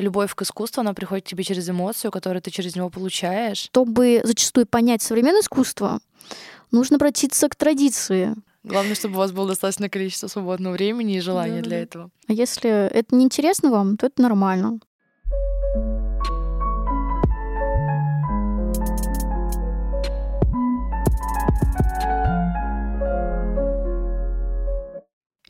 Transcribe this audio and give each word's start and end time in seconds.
любовь 0.00 0.34
к 0.34 0.42
искусству, 0.42 0.80
она 0.80 0.94
приходит 0.94 1.24
к 1.26 1.28
тебе 1.28 1.44
через 1.44 1.68
эмоцию, 1.68 2.10
которую 2.10 2.42
ты 2.42 2.50
через 2.50 2.74
него 2.76 2.90
получаешь. 2.90 3.58
Чтобы 3.58 4.20
зачастую 4.24 4.66
понять 4.66 5.02
современное 5.02 5.40
искусство, 5.42 6.00
нужно 6.70 6.96
обратиться 6.96 7.48
к 7.48 7.56
традиции. 7.56 8.34
Главное, 8.62 8.94
чтобы 8.94 9.14
у 9.14 9.18
вас 9.18 9.32
было 9.32 9.48
достаточное 9.48 9.88
количество 9.88 10.26
свободного 10.28 10.74
времени 10.74 11.16
и 11.16 11.20
желания 11.20 11.58
Да, 11.58 11.62
для 11.62 11.76
да. 11.78 11.82
этого. 11.82 12.10
А 12.28 12.32
если 12.32 12.70
это 12.70 13.14
не 13.14 13.24
интересно 13.24 13.70
вам, 13.70 13.96
то 13.96 14.06
это 14.06 14.20
нормально. 14.20 14.80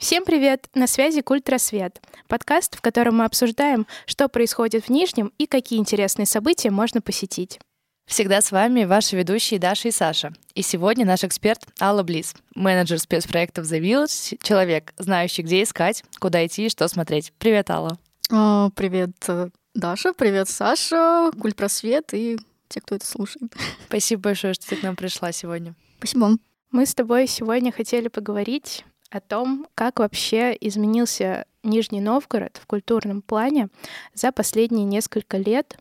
Всем 0.00 0.24
привет! 0.24 0.66
На 0.74 0.86
связи 0.86 1.20
Культрасвет, 1.20 2.00
подкаст, 2.26 2.74
в 2.74 2.80
котором 2.80 3.18
мы 3.18 3.26
обсуждаем, 3.26 3.86
что 4.06 4.30
происходит 4.30 4.86
в 4.86 4.88
Нижнем 4.88 5.30
и 5.36 5.46
какие 5.46 5.78
интересные 5.78 6.24
события 6.24 6.70
можно 6.70 7.02
посетить. 7.02 7.60
Всегда 8.06 8.40
с 8.40 8.50
вами 8.50 8.84
ваши 8.84 9.14
ведущие 9.14 9.60
Даша 9.60 9.88
и 9.88 9.90
Саша. 9.90 10.32
И 10.54 10.62
сегодня 10.62 11.04
наш 11.04 11.22
эксперт 11.22 11.66
Алла 11.78 12.02
Близ, 12.02 12.34
менеджер 12.54 12.98
спецпроектов 12.98 13.70
The 13.70 13.78
Village, 13.78 14.38
человек, 14.42 14.94
знающий, 14.96 15.42
где 15.42 15.62
искать, 15.64 16.02
куда 16.18 16.46
идти 16.46 16.64
и 16.64 16.70
что 16.70 16.88
смотреть. 16.88 17.34
Привет, 17.38 17.68
Алла. 17.68 17.98
А, 18.30 18.70
Привет, 18.70 19.10
э, 19.28 19.50
Даша, 19.74 20.14
привет, 20.14 20.48
Саша, 20.48 21.30
Культпросвет 21.38 22.14
и 22.14 22.38
те, 22.68 22.80
кто 22.80 22.94
это 22.94 23.04
слушает. 23.04 23.52
Спасибо 23.86 24.22
большое, 24.22 24.54
что 24.54 24.66
ты 24.66 24.76
к 24.76 24.82
нам 24.82 24.96
пришла 24.96 25.30
сегодня. 25.30 25.74
Спасибо. 25.98 26.38
Мы 26.70 26.86
с 26.86 26.94
тобой 26.94 27.26
сегодня 27.26 27.70
хотели 27.70 28.08
поговорить 28.08 28.86
о 29.10 29.20
том, 29.20 29.66
как 29.74 29.98
вообще 29.98 30.56
изменился 30.60 31.44
Нижний 31.62 32.00
Новгород 32.00 32.58
в 32.62 32.66
культурном 32.66 33.22
плане 33.22 33.68
за 34.14 34.32
последние 34.32 34.84
несколько 34.84 35.36
лет. 35.36 35.76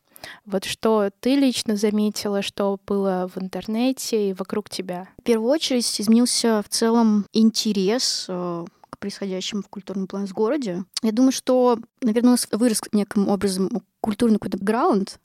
Вот 0.45 0.65
что 0.65 1.11
ты 1.21 1.35
лично 1.35 1.77
заметила, 1.77 2.41
что 2.41 2.77
было 2.85 3.29
в 3.33 3.41
интернете 3.41 4.29
и 4.29 4.33
вокруг 4.33 4.69
тебя? 4.69 5.07
В 5.19 5.23
первую 5.23 5.49
очередь 5.49 6.01
изменился 6.01 6.61
в 6.61 6.69
целом 6.69 7.25
интерес 7.31 8.25
э, 8.27 8.65
к 8.89 8.97
происходящему 8.97 9.61
в 9.61 9.69
культурном 9.69 10.07
плане 10.07 10.27
в 10.27 10.33
городе. 10.33 10.83
Я 11.01 11.11
думаю, 11.13 11.31
что, 11.31 11.79
наверное, 12.01 12.29
у 12.29 12.31
нас 12.31 12.47
вырос 12.51 12.81
неким 12.91 13.29
образом 13.29 13.69
культурный 14.01 14.39
какой-то 14.39 14.57
бэкграунд, 14.57 15.19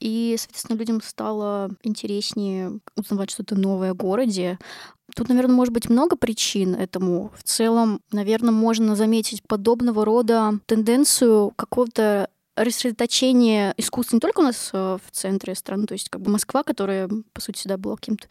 и, 0.00 0.36
соответственно, 0.38 0.76
людям 0.78 1.00
стало 1.02 1.70
интереснее 1.82 2.80
узнавать 2.96 3.30
что-то 3.30 3.54
новое 3.54 3.92
о 3.92 3.94
городе. 3.94 4.58
Тут, 5.14 5.28
наверное, 5.28 5.54
может 5.54 5.72
быть 5.72 5.88
много 5.88 6.16
причин 6.16 6.74
этому. 6.74 7.32
В 7.36 7.42
целом, 7.42 8.00
наверное, 8.12 8.52
можно 8.52 8.94
заметить 8.94 9.42
подобного 9.42 10.04
рода 10.04 10.58
тенденцию 10.66 11.52
какого-то 11.56 12.28
рассредоточения 12.56 13.72
искусства 13.76 14.16
не 14.16 14.20
только 14.20 14.40
у 14.40 14.44
нас 14.44 14.70
э, 14.72 14.98
в 15.04 15.10
центре 15.12 15.54
страны, 15.54 15.86
то 15.86 15.92
есть 15.92 16.10
как 16.10 16.20
бы 16.20 16.30
Москва, 16.30 16.62
которая, 16.62 17.08
по 17.32 17.40
сути, 17.40 17.58
всегда 17.58 17.76
была 17.76 17.96
каким-то 17.96 18.26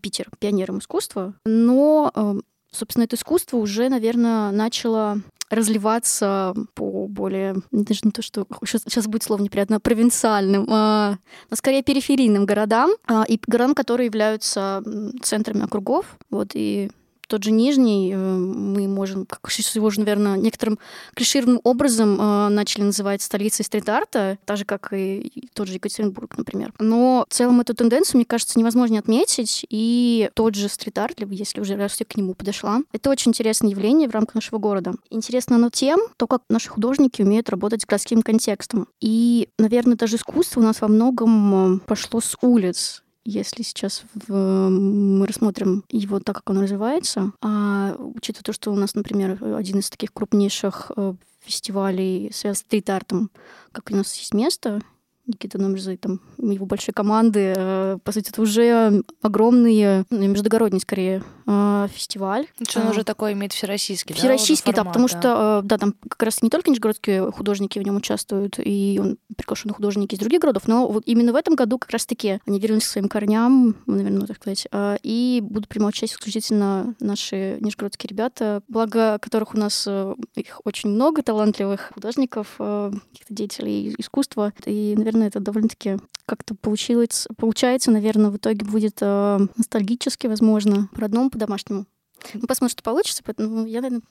Питер 0.00 0.28
пионером 0.38 0.78
искусства, 0.78 1.34
но, 1.44 2.10
э, 2.14 2.34
собственно, 2.76 3.04
это 3.04 3.16
искусство 3.16 3.56
уже, 3.56 3.88
наверное, 3.88 4.50
начало 4.50 5.20
разливаться 5.50 6.54
по 6.74 7.06
более, 7.06 7.56
даже 7.70 8.00
не 8.02 8.10
то, 8.10 8.22
что 8.22 8.46
сейчас, 8.64 8.82
сейчас 8.82 9.06
будет 9.06 9.22
слово 9.22 9.42
неприятно, 9.42 9.80
провинциальным, 9.80 10.66
а, 10.68 11.18
но 11.50 11.56
скорее 11.56 11.82
периферийным 11.82 12.46
городам 12.46 12.90
а, 13.06 13.24
и 13.28 13.38
городам, 13.46 13.74
которые 13.74 14.06
являются 14.06 14.82
центрами 15.22 15.64
округов. 15.64 16.16
Вот, 16.30 16.50
и 16.54 16.90
тот 17.26 17.42
же 17.42 17.50
Нижний 17.50 18.12
э, 18.12 18.16
мы 18.16 18.88
можем, 18.88 19.26
как 19.26 19.40
его 19.74 19.86
уже, 19.86 20.00
наверное, 20.00 20.36
некоторым 20.36 20.78
клишированным 21.14 21.60
образом 21.64 22.20
э, 22.20 22.48
начали 22.48 22.82
называть 22.82 23.22
столицей 23.22 23.64
стрит-арта, 23.64 24.38
так 24.44 24.56
же, 24.56 24.64
как 24.64 24.92
и 24.92 25.48
тот 25.54 25.68
же 25.68 25.74
Екатеринбург, 25.74 26.36
например. 26.36 26.72
Но 26.78 27.26
в 27.28 27.32
целом 27.32 27.60
эту 27.60 27.74
тенденцию, 27.74 28.18
мне 28.18 28.24
кажется, 28.24 28.58
невозможно 28.58 28.94
не 28.94 28.98
отметить. 28.98 29.66
И 29.68 30.30
тот 30.34 30.54
же 30.54 30.68
стрит-арт, 30.68 31.22
если 31.30 31.60
уже 31.60 31.76
раз 31.76 31.98
я 32.00 32.06
к 32.06 32.16
нему 32.16 32.34
подошла, 32.34 32.80
это 32.92 33.10
очень 33.10 33.30
интересное 33.30 33.70
явление 33.70 34.08
в 34.08 34.12
рамках 34.12 34.36
нашего 34.36 34.58
города. 34.58 34.92
Интересно 35.10 35.56
оно 35.56 35.70
тем, 35.70 36.00
то, 36.16 36.26
как 36.26 36.42
наши 36.48 36.68
художники 36.68 37.22
умеют 37.22 37.50
работать 37.50 37.82
с 37.82 37.86
городским 37.86 38.22
контекстом. 38.22 38.88
И, 39.00 39.48
наверное, 39.58 39.96
даже 39.96 40.16
искусство 40.16 40.60
у 40.60 40.62
нас 40.62 40.80
во 40.80 40.88
многом 40.88 41.76
э, 41.76 41.78
пошло 41.86 42.20
с 42.20 42.36
улиц 42.40 43.02
если 43.26 43.62
сейчас 43.62 44.04
в- 44.14 44.68
мы 44.70 45.26
рассмотрим 45.26 45.84
его 45.90 46.20
так, 46.20 46.36
как 46.36 46.50
он 46.50 46.60
развивается, 46.60 47.32
а 47.42 47.96
учитывая 47.98 48.44
то, 48.44 48.52
что 48.52 48.72
у 48.72 48.76
нас, 48.76 48.94
например, 48.94 49.38
один 49.54 49.80
из 49.80 49.90
таких 49.90 50.12
крупнейших 50.12 50.92
э, 50.96 51.14
фестивалей 51.44 52.30
связан 52.32 52.56
с 52.56 52.60
стрит-артом, 52.60 53.30
как 53.72 53.90
у 53.90 53.96
нас 53.96 54.14
есть 54.16 54.34
место, 54.34 54.80
Никита 55.26 55.58
Номерзы, 55.58 55.96
там, 55.96 56.20
его 56.38 56.66
большой 56.66 56.94
команды, 56.94 57.52
э, 57.56 57.98
по 58.02 58.12
сути, 58.12 58.30
это 58.30 58.42
уже 58.42 59.02
огромный, 59.22 59.80
э, 59.80 60.04
междугородний, 60.10 60.80
скорее, 60.80 61.22
э, 61.46 61.88
фестиваль. 61.92 62.46
Что 62.68 62.80
он 62.80 62.88
А, 62.88 62.90
уже 62.90 63.04
такой 63.04 63.32
имеет 63.32 63.52
всероссийский, 63.52 64.14
да, 64.14 64.18
Всероссийский, 64.18 64.72
да, 64.72 64.78
формат, 64.78 64.92
потому 64.92 65.08
что, 65.08 65.60
э, 65.62 65.66
да, 65.66 65.78
там 65.78 65.94
как 66.08 66.22
раз 66.22 66.42
не 66.42 66.50
только 66.50 66.70
нижегородские 66.70 67.30
художники 67.32 67.78
в 67.78 67.82
нем 67.82 67.96
участвуют, 67.96 68.58
и 68.58 69.00
он 69.02 69.18
приглашены 69.36 69.74
художники 69.74 70.14
из 70.14 70.18
других 70.20 70.40
городов, 70.40 70.68
но 70.68 70.86
вот 70.88 71.02
именно 71.06 71.32
в 71.32 71.36
этом 71.36 71.54
году 71.54 71.78
как 71.78 71.90
раз-таки 71.90 72.40
они 72.46 72.60
вернулись 72.60 72.84
к 72.84 72.90
своим 72.90 73.08
корням, 73.08 73.76
наверное, 73.86 74.26
так 74.26 74.36
сказать, 74.36 74.66
и 75.02 75.40
будут 75.42 75.68
принимать 75.68 75.94
участие 75.94 76.16
исключительно 76.16 76.94
наши 77.00 77.58
нижегородские 77.60 78.08
ребята, 78.10 78.62
благо 78.68 79.18
которых 79.20 79.54
у 79.54 79.58
нас 79.58 79.86
их 80.34 80.60
очень 80.64 80.90
много, 80.90 81.22
талантливых 81.22 81.92
художников, 81.94 82.54
каких-то 82.58 83.34
деятелей 83.34 83.94
искусства, 83.98 84.52
и, 84.64 84.94
наверное, 84.96 85.15
это 85.24 85.40
довольно-таки 85.40 85.98
как-то 86.26 86.54
получилось, 86.54 87.26
получается, 87.36 87.90
наверное, 87.90 88.30
в 88.30 88.36
итоге 88.36 88.64
будет 88.66 88.98
э, 89.00 89.38
ностальгически, 89.56 90.26
возможно, 90.26 90.88
по-родному, 90.92 91.30
по-домашнему. 91.30 91.86
Ну, 92.34 92.46
посмотрим, 92.46 92.72
что 92.72 92.82
получится. 92.82 93.22
Поэтому 93.24 93.66
я, 93.66 93.80
наверное, 93.80 94.02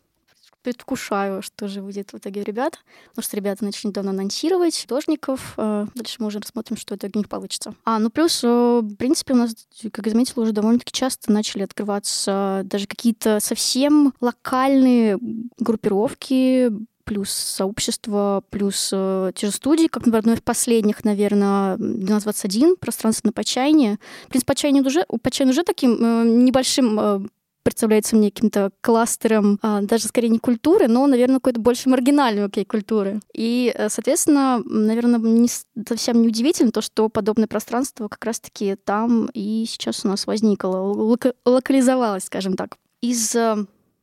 предвкушаю, 0.65 1.43
что 1.43 1.67
же 1.67 1.81
будет 1.81 2.11
в 2.11 2.17
итоге 2.17 2.43
ребят. 2.43 2.79
Потому 3.09 3.23
что 3.23 3.37
ребята 3.37 3.63
начали 3.63 3.89
недавно 3.89 4.11
анонсировать 4.11 4.81
художников. 4.81 5.53
э, 5.57 5.85
Дальше 5.93 6.15
мы 6.19 6.27
уже 6.27 6.39
рассмотрим, 6.39 6.75
что 6.75 6.95
в 6.95 6.97
итоге 6.97 7.11
у 7.15 7.17
них 7.19 7.29
получится. 7.29 7.75
А, 7.83 7.99
ну 7.99 8.09
плюс, 8.09 8.43
э, 8.43 8.47
в 8.47 8.95
принципе, 8.95 9.33
у 9.33 9.37
нас, 9.37 9.53
как 9.91 10.05
я 10.07 10.11
заметила, 10.11 10.43
уже 10.43 10.53
довольно-таки 10.53 10.91
часто 10.91 11.31
начали 11.31 11.63
открываться 11.63 12.63
даже 12.65 12.87
какие-то 12.87 13.39
совсем 13.41 14.13
локальные 14.21 15.19
группировки, 15.59 16.71
плюс 17.05 17.29
сообщество, 17.29 18.43
плюс 18.49 18.89
э, 18.91 19.31
те 19.35 19.47
же 19.47 19.53
студии, 19.53 19.87
как, 19.87 20.05
например, 20.05 20.19
одной 20.19 20.35
из 20.35 20.41
последних, 20.41 21.03
наверное, 21.05 21.75
1221, 21.75 22.75
пространство 22.75 23.27
на 23.27 23.31
Почайне. 23.31 23.99
В 24.25 24.29
принципе, 24.29 24.47
Почайне 24.47 24.81
уже, 24.81 25.05
у 25.07 25.17
Почайне 25.17 25.51
уже 25.51 25.63
таким 25.63 25.93
э, 25.93 26.25
небольшим 26.25 26.99
э, 26.99 27.19
представляется 27.65 28.15
мне 28.15 28.29
каким-то 28.29 28.71
кластером, 28.81 29.57
а, 29.63 29.81
даже 29.81 30.05
скорее 30.05 30.29
не 30.29 30.37
культуры, 30.37 30.87
но, 30.87 31.07
наверное, 31.07 31.37
какой-то 31.37 31.59
больше 31.59 31.89
маргинальной 31.89 32.45
окей, 32.45 32.63
культуры. 32.63 33.19
И, 33.33 33.73
э, 33.75 33.89
соответственно, 33.89 34.61
наверное, 34.63 35.19
не 35.19 35.49
совсем 35.87 36.21
неудивительно 36.21 36.71
то, 36.71 36.81
что 36.81 37.09
подобное 37.09 37.47
пространство 37.47 38.07
как 38.07 38.23
раз-таки 38.23 38.75
там 38.75 39.29
и 39.33 39.65
сейчас 39.67 40.05
у 40.05 40.07
нас 40.07 40.27
возникло, 40.27 40.77
лока- 40.77 41.33
локализовалось, 41.43 42.25
скажем 42.25 42.55
так. 42.55 42.77
Из, 43.01 43.35
э, 43.35 43.55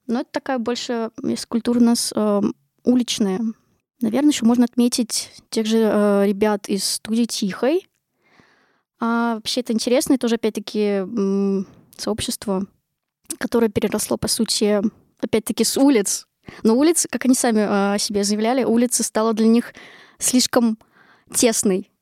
ну, 0.08 0.20
это 0.20 0.28
такая 0.32 0.58
больше, 0.58 1.10
из 1.22 1.46
культуры 1.46 1.80
у 1.80 1.84
нас 1.84 2.12
э, 2.16 2.42
уличная. 2.84 3.40
Наверное, 4.00 4.30
еще 4.30 4.44
можно 4.44 4.64
отметить 4.64 5.30
тех 5.50 5.66
же 5.66 5.78
э, 5.78 6.26
ребят 6.26 6.68
из 6.68 6.84
студии 6.84 7.24
Тихой. 7.24 7.88
А 9.00 9.36
вообще 9.36 9.60
это 9.60 9.72
интересно, 9.72 10.14
это 10.14 10.22
тоже 10.22 10.36
опять-таки 10.36 11.02
сообщество, 11.96 12.66
которое 13.38 13.68
переросло, 13.68 14.16
по 14.16 14.28
сути, 14.28 14.80
опять-таки 15.20 15.64
с 15.64 15.76
улиц. 15.76 16.26
Но 16.62 16.76
улиц, 16.76 17.06
как 17.10 17.24
они 17.24 17.34
сами 17.34 17.60
э, 17.60 17.94
о 17.94 17.98
себе 17.98 18.24
заявляли, 18.24 18.64
улица 18.64 19.02
стала 19.02 19.32
для 19.32 19.46
них 19.46 19.72
слишком 20.18 20.78
тесной. 21.32 21.92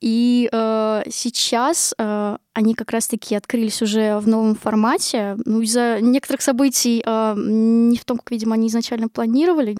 И 0.00 0.48
э, 0.50 1.02
сейчас 1.10 1.94
э, 1.98 2.36
они 2.54 2.74
как 2.74 2.90
раз-таки 2.90 3.34
открылись 3.34 3.82
уже 3.82 4.18
в 4.18 4.26
новом 4.26 4.54
формате. 4.54 5.36
Ну, 5.44 5.60
из-за 5.60 6.00
некоторых 6.00 6.40
событий, 6.40 7.02
э, 7.04 7.34
не 7.36 7.98
в 7.98 8.04
том, 8.04 8.16
как, 8.18 8.30
видимо, 8.30 8.54
они 8.54 8.68
изначально 8.68 9.08
планировали, 9.08 9.76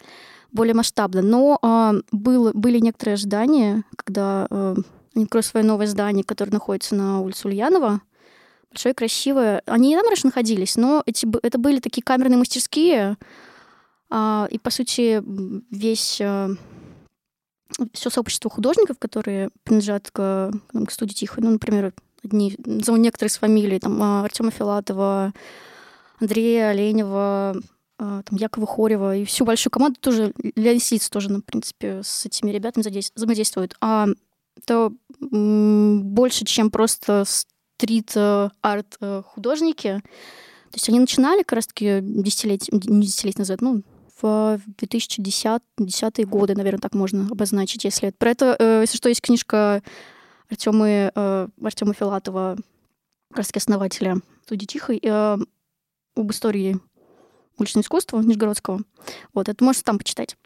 более 0.53 0.75
масштабно. 0.75 1.23
Но 1.23 1.59
э, 1.63 2.01
было, 2.13 2.53
были 2.53 2.79
некоторые 2.79 3.15
ожидания, 3.15 3.85
когда 3.97 4.47
э, 4.51 4.77
они 5.15 5.25
откроют 5.25 5.47
свое 5.47 5.65
новое 5.65 5.87
здание, 5.87 6.25
которое 6.25 6.53
находится 6.53 6.95
на 6.95 7.21
улице 7.21 7.49
Ульянова, 7.49 8.01
большое, 8.71 8.95
красивое. 8.95 9.63
Они 9.67 9.93
и 9.93 9.97
там 9.97 10.07
раньше 10.07 10.27
находились, 10.27 10.77
но 10.77 11.03
эти, 11.07 11.27
это 11.43 11.59
были 11.59 11.81
такие 11.81 12.03
камерные 12.03 12.39
мастерские, 12.39 13.17
а, 14.13 14.49
и, 14.51 14.59
по 14.59 14.71
сути, 14.71 15.23
весь 15.71 16.21
все 17.93 18.11
сообщество 18.11 18.51
художников, 18.51 18.99
которые 18.99 19.51
принадлежат 19.63 20.11
к, 20.11 20.51
к 20.87 20.91
студии 20.91 21.15
Тихо, 21.15 21.41
ну, 21.41 21.51
например, 21.51 21.93
одни, 22.25 22.57
назову 22.65 22.99
некоторые 22.99 23.29
из 23.29 23.39
фамилий, 23.39 23.79
там, 23.79 24.03
а, 24.03 24.25
Артема 24.25 24.51
Филатова, 24.51 25.33
Андрея 26.19 26.71
Оленева, 26.71 27.57
там 28.01 28.39
Якова 28.39 28.67
Хорева 28.67 29.17
и 29.17 29.25
всю 29.25 29.45
большую 29.45 29.71
команду 29.71 30.01
тоже, 30.01 30.33
Леонид 30.57 30.83
Сиц 30.83 31.11
тоже, 31.11 31.31
ну, 31.31 31.41
в 31.41 31.45
принципе, 31.45 32.01
с 32.03 32.25
этими 32.25 32.51
ребятами 32.51 32.83
взаимодействует. 33.15 33.75
А 33.83 34.07
это 34.57 34.91
больше, 35.21 36.47
чем 36.47 36.71
просто 36.71 37.25
стрит-арт 37.27 38.99
художники. 39.27 40.01
То 40.71 40.77
есть 40.77 40.89
они 40.89 41.01
начинали 41.01 41.43
как 41.43 41.57
раз-таки 41.57 41.99
десятилетия, 42.01 42.73
не 42.73 43.03
десятилетия 43.03 43.41
назад, 43.41 43.61
ну, 43.61 43.83
в 44.23 44.61
2010 44.79 45.63
годы, 46.27 46.55
наверное, 46.55 46.81
так 46.81 46.95
можно 46.95 47.27
обозначить, 47.31 47.85
если 47.85 48.11
про 48.11 48.31
это, 48.31 48.57
э, 48.59 48.81
если 48.83 48.97
что, 48.97 49.09
есть 49.09 49.23
книжка 49.23 49.83
Артемы, 50.49 51.11
э, 51.15 51.49
Артема 51.63 51.95
Филатова, 51.95 52.57
как 53.31 53.39
раз 53.39 53.51
основателя 53.55 54.17
студии 54.45 54.67
Тихой, 54.67 55.01
э, 55.03 55.39
об 56.17 56.31
истории 56.31 56.79
уличного 57.61 57.83
искусства 57.83 58.21
Нижегородского. 58.21 58.81
Вот, 59.33 59.49
это 59.49 59.65
можете 59.65 59.85
там 59.85 59.99
почитать. 59.99 60.37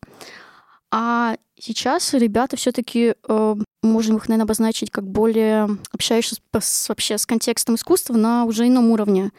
А 0.90 1.36
сейчас 1.58 2.14
ребята 2.14 2.56
все-таки 2.56 3.14
э, 3.28 3.54
можем 3.82 4.16
их, 4.16 4.28
наверное, 4.28 4.44
обозначить 4.44 4.90
как 4.90 5.08
более 5.08 5.68
общающиеся 5.92 6.40
с, 6.60 6.88
вообще 6.88 7.18
с 7.18 7.26
контекстом 7.26 7.74
искусства 7.74 8.14
на 8.14 8.44
уже 8.44 8.68
ином 8.68 8.90
уровне, 8.90 9.32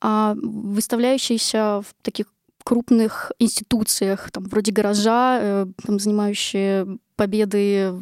а 0.00 0.34
выставляющиеся 0.36 1.82
в 1.82 1.94
таких 2.02 2.26
крупных 2.64 3.32
институциях, 3.38 4.30
там, 4.30 4.44
вроде 4.44 4.72
гаража, 4.72 5.38
э, 5.40 5.66
там, 5.84 5.98
занимающие 5.98 6.98
победы 7.16 7.58
э, 7.68 7.94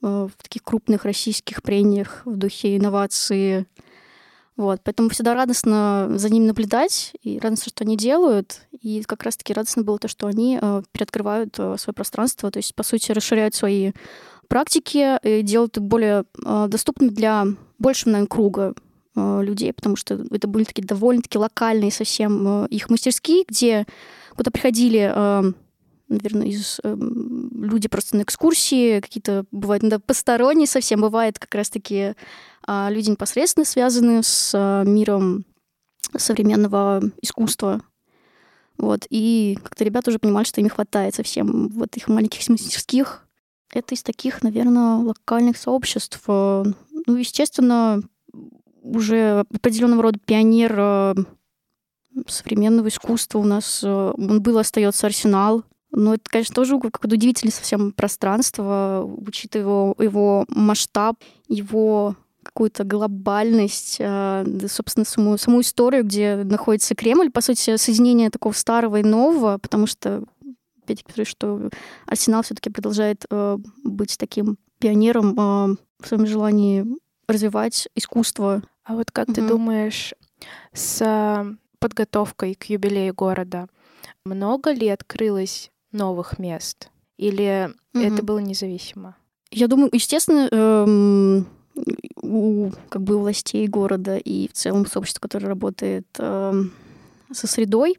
в 0.00 0.30
таких 0.42 0.62
крупных 0.62 1.04
российских 1.04 1.62
прениях 1.62 2.22
в 2.24 2.36
духе 2.36 2.76
инновации, 2.76 3.66
вот, 4.56 4.80
поэтому 4.82 5.10
всегда 5.10 5.34
радостно 5.34 6.08
за 6.14 6.30
ними 6.30 6.46
наблюдать, 6.46 7.12
и 7.22 7.38
радостно, 7.38 7.68
что 7.68 7.84
они 7.84 7.96
делают. 7.96 8.62
И 8.80 9.02
как 9.02 9.22
раз-таки 9.22 9.52
радостно 9.52 9.82
было 9.82 9.98
то, 9.98 10.08
что 10.08 10.26
они 10.26 10.58
э, 10.60 10.82
переоткрывают 10.92 11.54
э, 11.58 11.76
свое 11.78 11.94
пространство, 11.94 12.50
то 12.50 12.58
есть, 12.58 12.74
по 12.74 12.82
сути, 12.82 13.12
расширяют 13.12 13.54
свои 13.54 13.92
практики 14.48 15.18
и 15.22 15.42
делают 15.42 15.76
их 15.76 15.82
более 15.82 16.24
э, 16.44 16.66
доступными 16.68 17.10
для 17.10 17.46
большего, 17.78 18.10
наверное, 18.10 18.28
круга 18.28 18.74
э, 19.14 19.42
людей, 19.42 19.74
потому 19.74 19.96
что 19.96 20.24
это 20.30 20.48
были 20.48 20.64
такие 20.64 20.86
довольно-таки 20.86 21.36
локальные 21.36 21.92
совсем 21.92 22.64
э, 22.64 22.68
их 22.68 22.88
мастерские, 22.88 23.44
где 23.46 23.86
куда 24.36 24.50
приходили 24.50 25.12
э, 25.14 25.52
наверное, 26.08 26.46
из 26.46 26.80
э, 26.82 26.96
люди 26.96 27.88
просто 27.88 28.16
на 28.16 28.22
экскурсии, 28.22 29.00
какие-то 29.00 29.44
бывают 29.50 29.82
иногда 29.82 29.98
посторонние 29.98 30.66
совсем, 30.66 31.00
бывает 31.00 31.38
как 31.38 31.54
раз-таки 31.54 32.14
э, 32.66 32.88
люди 32.90 33.10
непосредственно 33.10 33.64
связанные 33.64 34.22
с 34.22 34.52
э, 34.54 34.88
миром 34.88 35.44
современного 36.16 37.02
искусства. 37.22 37.82
Вот. 38.78 39.06
И 39.10 39.58
как-то 39.62 39.84
ребята 39.84 40.10
уже 40.10 40.18
понимали, 40.18 40.44
что 40.44 40.60
им 40.60 40.68
хватает 40.68 41.14
совсем 41.14 41.68
вот 41.68 41.96
их 41.96 42.08
маленьких 42.08 42.46
мастерских. 42.48 43.26
Это 43.72 43.94
из 43.94 44.02
таких, 44.02 44.42
наверное, 44.42 44.96
локальных 44.96 45.56
сообществ. 45.56 46.20
Э, 46.28 46.64
ну, 47.06 47.16
естественно, 47.16 48.02
уже 48.82 49.44
определенного 49.52 50.02
рода 50.02 50.18
пионер 50.24 50.74
э, 50.76 51.14
современного 52.26 52.88
искусства 52.88 53.38
у 53.40 53.44
нас 53.44 53.84
он 53.84 54.40
был, 54.42 54.58
остается 54.58 55.06
арсенал. 55.06 55.64
Но 55.92 56.14
это, 56.14 56.24
конечно, 56.28 56.54
тоже 56.54 56.78
какое-то 56.78 57.14
удивительное 57.14 57.52
совсем 57.52 57.92
пространство, 57.92 59.02
учитывая 59.04 59.62
его, 59.62 59.94
его 59.98 60.44
масштаб, 60.48 61.16
его 61.48 62.16
какую-то 62.46 62.84
глобальность, 62.84 63.98
а, 64.00 64.44
собственно, 64.68 65.04
саму, 65.04 65.36
саму 65.38 65.60
историю, 65.60 66.04
где 66.04 66.36
находится 66.36 66.94
Кремль, 66.94 67.30
по 67.30 67.40
сути, 67.40 67.76
соединение 67.76 68.30
такого 68.30 68.52
старого 68.52 69.00
и 69.00 69.02
нового, 69.02 69.58
потому 69.58 69.86
что, 69.86 70.24
опять-таки, 70.82 71.24
что 71.24 71.70
Арсенал 72.06 72.42
все-таки 72.42 72.70
продолжает 72.70 73.24
э, 73.30 73.58
быть 73.84 74.16
таким 74.18 74.58
пионером 74.78 75.32
э, 75.38 75.76
в 76.00 76.06
своем 76.06 76.26
желании 76.26 76.86
развивать 77.28 77.88
искусство. 77.94 78.62
А 78.84 78.94
вот 78.94 79.10
как 79.10 79.28
угу. 79.28 79.34
ты 79.34 79.48
думаешь, 79.48 80.14
с 80.72 81.56
подготовкой 81.78 82.54
к 82.54 82.64
юбилею 82.64 83.14
города 83.14 83.68
много 84.24 84.72
ли 84.72 84.88
открылось 84.88 85.70
новых 85.92 86.38
мест? 86.38 86.90
Или 87.16 87.70
угу. 87.94 88.04
это 88.04 88.22
было 88.22 88.38
независимо? 88.38 89.16
Я 89.50 89.68
думаю, 89.68 89.90
естественно, 89.92 90.48
эм, 90.50 91.46
у 92.26 92.72
как 92.88 93.02
бы 93.02 93.18
властей 93.18 93.66
города 93.66 94.16
и 94.16 94.48
в 94.48 94.52
целом 94.52 94.86
сообщества, 94.86 95.20
которое 95.20 95.48
работает 95.48 96.06
эм, 96.18 96.72
со 97.32 97.46
средой, 97.46 97.98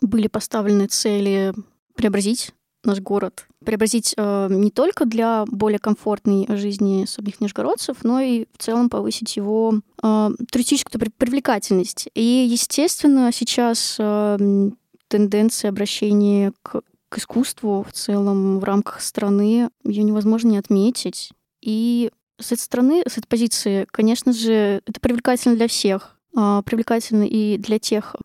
были 0.00 0.28
поставлены 0.28 0.86
цели 0.86 1.52
преобразить 1.94 2.52
наш 2.84 3.00
город, 3.00 3.46
преобразить 3.64 4.14
э, 4.16 4.48
не 4.50 4.70
только 4.70 5.04
для 5.04 5.44
более 5.46 5.78
комфортной 5.78 6.46
жизни 6.56 7.04
самих 7.04 7.40
нижегородцев, 7.40 7.98
но 8.02 8.20
и 8.20 8.46
в 8.56 8.62
целом 8.62 8.90
повысить 8.90 9.36
его 9.36 9.74
э, 10.02 10.30
туристическую 10.50 11.00
привлекательность. 11.16 12.08
И, 12.14 12.46
естественно, 12.50 13.30
сейчас 13.32 13.96
э, 13.98 14.70
тенденция 15.08 15.68
обращения 15.68 16.52
к 16.62 16.82
к 17.12 17.18
искусству 17.18 17.84
в 17.86 17.92
целом 17.92 18.58
в 18.58 18.64
рамках 18.64 19.02
страны 19.02 19.68
ее 19.84 20.02
невозможно 20.02 20.48
не 20.48 20.56
отметить. 20.56 21.30
И 21.60 22.10
с 22.38 22.52
этой 22.52 22.60
стороны, 22.60 23.02
с 23.06 23.18
этой 23.18 23.26
позиции, 23.26 23.86
конечно 23.90 24.32
же, 24.32 24.82
это 24.86 25.00
привлекательно 25.00 25.56
для 25.56 25.68
всех. 25.68 26.18
А, 26.34 26.62
привлекательно 26.62 27.24
и 27.24 27.58
для 27.58 27.78
тех, 27.78 28.16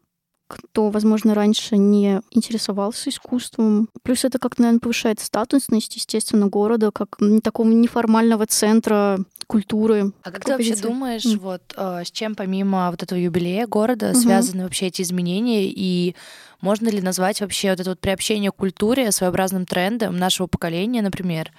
кто, 0.47 0.89
возможно, 0.89 1.33
раньше 1.33 1.77
не 1.77 2.21
интересовался 2.31 3.09
искусством. 3.09 3.89
Плюс 4.01 4.23
это 4.23 4.39
как-то, 4.39 4.61
наверное, 4.61 4.79
повышает 4.79 5.19
статусность, 5.19 5.95
естественно, 5.95 6.47
города, 6.47 6.91
как 6.91 7.17
такого 7.43 7.67
неформального 7.67 8.45
центра 8.45 9.19
культуры. 9.47 10.13
А 10.23 10.31
как 10.31 10.45
ты 10.45 10.53
вообще 10.53 10.75
думаешь, 10.75 11.25
mm. 11.25 11.37
вот 11.39 11.61
э, 11.75 12.03
с 12.05 12.11
чем 12.11 12.35
помимо 12.35 12.91
вот 12.91 13.03
этого 13.03 13.19
юбилея 13.19 13.67
города 13.67 14.11
mm-hmm. 14.11 14.15
связаны 14.15 14.63
вообще 14.63 14.87
эти 14.87 15.01
изменения 15.01 15.65
и 15.65 16.15
можно 16.61 16.89
ли 16.89 17.01
назвать 17.01 17.41
вообще 17.41 17.71
вот 17.71 17.79
это 17.79 17.91
вот 17.91 17.99
приобщение 17.99 18.51
к 18.51 18.55
культуре 18.55 19.11
своеобразным 19.11 19.65
трендом 19.65 20.17
нашего 20.17 20.47
поколения, 20.47 21.01
например? 21.01 21.51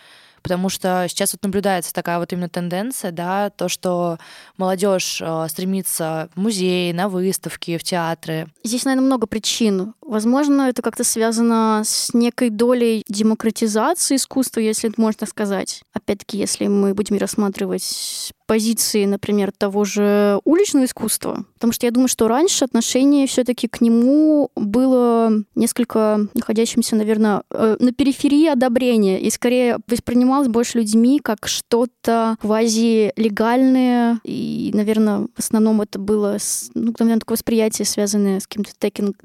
Потому 0.42 0.68
что 0.68 1.06
сейчас 1.08 1.32
вот 1.32 1.42
наблюдается 1.42 1.92
такая 1.92 2.18
вот 2.18 2.32
именно 2.32 2.48
тенденция, 2.48 3.10
да, 3.10 3.50
то, 3.50 3.68
что 3.68 4.18
молодежь 4.56 5.20
э, 5.20 5.46
стремится 5.48 6.28
в 6.34 6.40
музеи, 6.40 6.92
на 6.92 7.08
выставки, 7.08 7.76
в 7.76 7.82
театры. 7.82 8.48
Здесь, 8.64 8.84
наверное, 8.84 9.06
много 9.06 9.26
причин. 9.26 9.94
Возможно, 10.00 10.62
это 10.62 10.82
как-то 10.82 11.04
связано 11.04 11.82
с 11.84 12.14
некой 12.14 12.50
долей 12.50 13.04
демократизации 13.08 14.16
искусства, 14.16 14.60
если 14.60 14.90
это 14.90 15.00
можно 15.00 15.26
сказать. 15.26 15.82
Опять-таки, 15.92 16.38
если 16.38 16.66
мы 16.66 16.94
будем 16.94 17.18
рассматривать 17.18 18.32
позиции, 18.48 19.04
например, 19.04 19.52
того 19.52 19.84
же 19.84 20.40
уличного 20.44 20.86
искусства, 20.86 21.44
потому 21.54 21.74
что 21.74 21.84
я 21.84 21.92
думаю, 21.92 22.08
что 22.08 22.28
раньше 22.28 22.64
отношение 22.64 23.26
все-таки 23.26 23.68
к 23.68 23.82
нему 23.82 24.50
было 24.56 25.30
несколько 25.54 26.26
находящимся, 26.32 26.96
наверное, 26.96 27.42
э, 27.50 27.76
на 27.78 27.92
периферии 27.92 28.48
одобрения. 28.48 29.20
И 29.20 29.28
скорее 29.30 29.78
воспринималось 29.86 30.48
больше 30.48 30.78
людьми 30.78 31.20
как 31.22 31.46
что-то 31.46 32.36
квази-легальное, 32.40 34.18
и, 34.24 34.70
наверное, 34.72 35.26
в 35.34 35.38
основном 35.38 35.82
это 35.82 35.98
было, 35.98 36.38
ну, 36.72 36.94
наверное, 36.98 37.20
такое 37.20 37.36
восприятие, 37.36 37.84
связанное 37.84 38.40
с 38.40 38.46
каким-то 38.46 38.72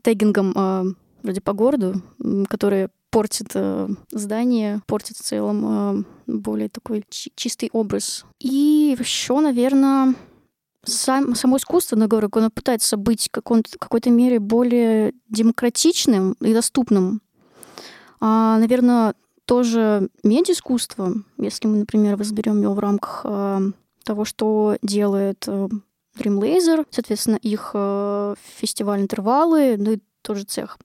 тегингом 0.02 0.54
э, 0.54 0.84
вроде 1.24 1.40
по 1.40 1.54
городу, 1.54 2.02
которое 2.50 2.90
портит 3.10 3.52
э, 3.54 3.88
здание, 4.12 4.82
портит 4.86 5.16
в 5.16 5.22
целом 5.22 5.66
э, 5.66 6.04
более 6.28 6.70
такой 6.70 7.06
чистый 7.10 7.70
образ. 7.74 8.26
И 8.40 8.96
еще, 9.00 9.40
наверное, 9.40 10.16
сам, 10.86 11.36
само 11.36 11.58
искусство, 11.58 11.96
на 11.96 12.08
говорю, 12.08 12.30
оно 12.34 12.50
пытается 12.50 12.98
быть 12.98 13.30
в 13.32 13.78
какой-то 13.80 14.10
мере 14.10 14.40
более 14.40 15.14
демократичным 15.30 16.34
и 16.42 16.54
доступным. 16.54 17.22
А, 18.20 18.58
наверное, 18.60 19.16
тоже 19.46 20.10
медиаискусство, 20.24 21.14
если 21.38 21.68
мы, 21.68 21.78
например, 21.78 22.18
разберем 22.18 22.62
его 22.62 22.74
в 22.74 22.80
рамках 22.80 23.22
э, 23.26 23.60
того, 24.04 24.26
что 24.26 24.78
делает 24.82 25.44
э, 25.48 25.68
Dream 26.18 26.40
Laser, 26.40 26.86
соответственно, 26.90 27.36
их 27.36 27.72
э, 27.74 28.36
фестиваль 28.58 29.02
интервалы, 29.02 29.76
ну 29.78 29.92
и 29.94 30.00
тоже 30.22 30.44
цех. 30.44 30.78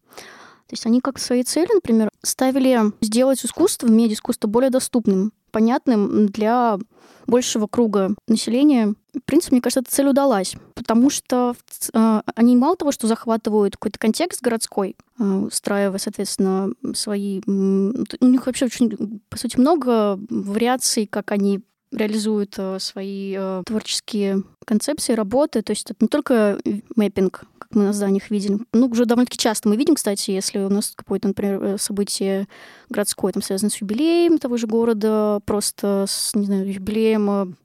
То 0.68 0.74
есть 0.74 0.84
они 0.84 1.00
как 1.00 1.18
свои 1.18 1.42
цели, 1.42 1.72
например, 1.72 2.10
ставили 2.22 2.92
сделать 3.00 3.44
искусство, 3.44 3.88
медиа-искусство 3.88 4.48
более 4.48 4.68
доступным, 4.70 5.32
понятным 5.50 6.26
для 6.26 6.78
большего 7.26 7.66
круга 7.66 8.14
населения. 8.26 8.94
В 9.14 9.20
принципе, 9.24 9.56
мне 9.56 9.62
кажется, 9.62 9.80
эта 9.80 9.90
цель 9.90 10.08
удалась, 10.08 10.54
потому 10.74 11.08
что 11.08 11.54
э, 11.92 12.20
они 12.34 12.56
мало 12.56 12.76
того, 12.76 12.92
что 12.92 13.06
захватывают 13.06 13.76
какой-то 13.76 13.98
контекст 13.98 14.42
городской, 14.42 14.94
э, 15.18 15.24
устраивая, 15.24 15.98
соответственно, 15.98 16.72
свои... 16.94 17.40
У 17.46 18.26
них 18.26 18.46
вообще 18.46 18.66
очень, 18.66 19.20
по 19.28 19.38
сути, 19.38 19.58
много 19.58 20.18
вариаций, 20.28 21.06
как 21.06 21.32
они 21.32 21.60
реализуют 21.92 22.54
э, 22.58 22.78
свои 22.80 23.34
э, 23.36 23.62
творческие 23.66 24.42
концепции, 24.64 25.14
работы. 25.14 25.62
То 25.62 25.72
есть 25.72 25.90
это 25.90 25.96
не 26.00 26.08
только 26.08 26.58
мэппинг, 26.96 27.44
как 27.58 27.74
мы 27.74 27.84
на 27.84 27.92
зданиях 27.92 28.30
видели. 28.30 28.58
Ну, 28.72 28.86
уже 28.86 29.06
довольно-таки 29.06 29.38
часто 29.38 29.68
мы 29.68 29.76
видим, 29.76 29.94
кстати, 29.94 30.30
если 30.30 30.58
у 30.58 30.68
нас 30.68 30.92
какое-то, 30.94 31.28
например, 31.28 31.62
э, 31.62 31.78
событие 31.78 32.46
городское, 32.90 33.32
там, 33.32 33.42
связано 33.42 33.70
с 33.70 33.80
юбилеем 33.80 34.38
того 34.38 34.56
же 34.56 34.66
города, 34.66 35.40
просто 35.44 36.04
с, 36.08 36.34
не 36.34 36.46
знаю, 36.46 36.72
юбилеем 36.72 37.56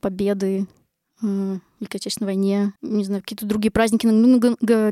победы 0.00 0.66
Великой 1.22 1.96
Отечественной 1.96 2.26
войне, 2.26 2.72
не 2.82 3.04
знаю, 3.04 3.22
какие-то 3.22 3.46
другие 3.46 3.70
праздники, 3.70 4.06
ну, 4.06 4.40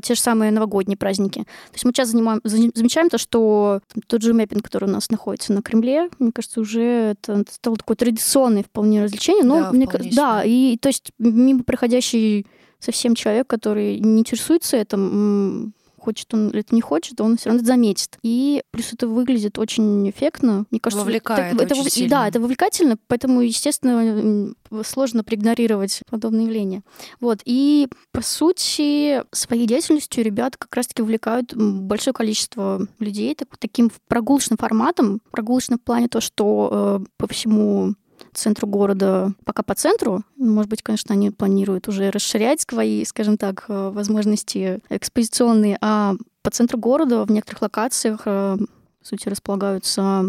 те 0.01 0.15
же 0.15 0.21
самые 0.21 0.51
новогодние 0.51 0.97
праздники. 0.97 1.41
То 1.41 1.75
есть 1.75 1.85
мы 1.85 1.93
часто 1.93 2.13
занимаем, 2.13 2.41
замечаем 2.45 3.09
то, 3.09 3.19
что 3.19 3.81
тот 4.07 4.23
же 4.23 4.33
мэппинг, 4.33 4.65
который 4.65 4.89
у 4.89 4.93
нас 4.93 5.11
находится 5.11 5.53
на 5.53 5.63
Кремле, 5.63 6.09
мне 6.19 6.33
кажется, 6.33 6.61
уже 6.61 6.83
это 6.83 7.45
стало 7.51 7.77
такое 7.77 7.97
традиционное 7.97 8.63
вполне 8.63 9.05
развлечение. 9.05 9.45
Но 9.45 9.61
да, 9.61 9.73
мне, 9.73 9.89
да, 10.13 10.43
и 10.45 10.77
то 10.79 10.89
есть 10.89 11.13
мимо 11.19 11.65
проходящий 11.65 12.47
совсем 12.79 13.15
человек, 13.15 13.47
который 13.47 13.99
не 14.01 14.21
интересуется 14.21 14.77
этим, 14.77 15.75
хочет 16.00 16.33
он 16.35 16.49
или 16.49 16.61
это 16.61 16.75
не 16.75 16.80
хочет, 16.80 17.21
он 17.21 17.37
все 17.37 17.50
равно 17.50 17.61
это 17.61 17.66
заметит. 17.66 18.19
И 18.23 18.62
плюс 18.71 18.92
это 18.92 19.07
выглядит 19.07 19.59
очень 19.59 20.09
эффектно. 20.11 20.66
Мне 20.71 20.80
кажется, 20.80 21.04
Вовлекает 21.04 21.54
очень 21.61 21.80
это, 21.80 21.90
сильно. 21.90 22.11
Да, 22.11 22.28
это 22.28 22.40
вовлекательно, 22.40 22.97
поэтому, 23.07 23.40
естественно, 23.40 24.54
сложно 24.85 25.25
проигнорировать 25.25 26.02
подобные 26.11 26.47
явления. 26.47 26.83
Вот. 27.21 27.40
И, 27.45 27.88
по 28.12 28.23
сути, 28.23 29.23
своей 29.33 29.66
деятельностью 29.66 30.25
ребята 30.25 30.59
как 30.59 30.75
раз-таки 30.75 31.02
увлекают 31.02 31.54
большое 31.54 32.14
количество 32.14 32.87
людей 32.99 33.35
так, 33.35 33.57
таким 33.59 33.90
прогулочным 34.09 34.57
форматом. 34.57 35.21
Прогулочным 35.30 35.78
в 35.78 35.83
плане 35.83 36.09
то, 36.09 36.21
что 36.21 37.00
э, 37.00 37.04
по 37.16 37.28
всему 37.28 37.95
центру 38.33 38.67
города, 38.67 39.33
пока 39.45 39.63
по 39.63 39.75
центру. 39.75 40.23
Может 40.37 40.71
быть, 40.71 40.83
конечно, 40.83 41.15
они 41.15 41.31
планируют 41.31 41.89
уже 41.89 42.11
расширять 42.11 42.61
свои, 42.61 43.05
скажем 43.05 43.37
так, 43.37 43.65
э, 43.69 43.91
возможности 43.91 44.81
экспозиционные, 44.89 45.79
а 45.81 46.15
по 46.43 46.51
центру 46.51 46.79
города 46.79 47.25
в 47.25 47.31
некоторых 47.31 47.63
локациях, 47.63 48.23
э, 48.27 48.57
по 48.59 49.07
сути, 49.07 49.29
располагаются 49.29 50.25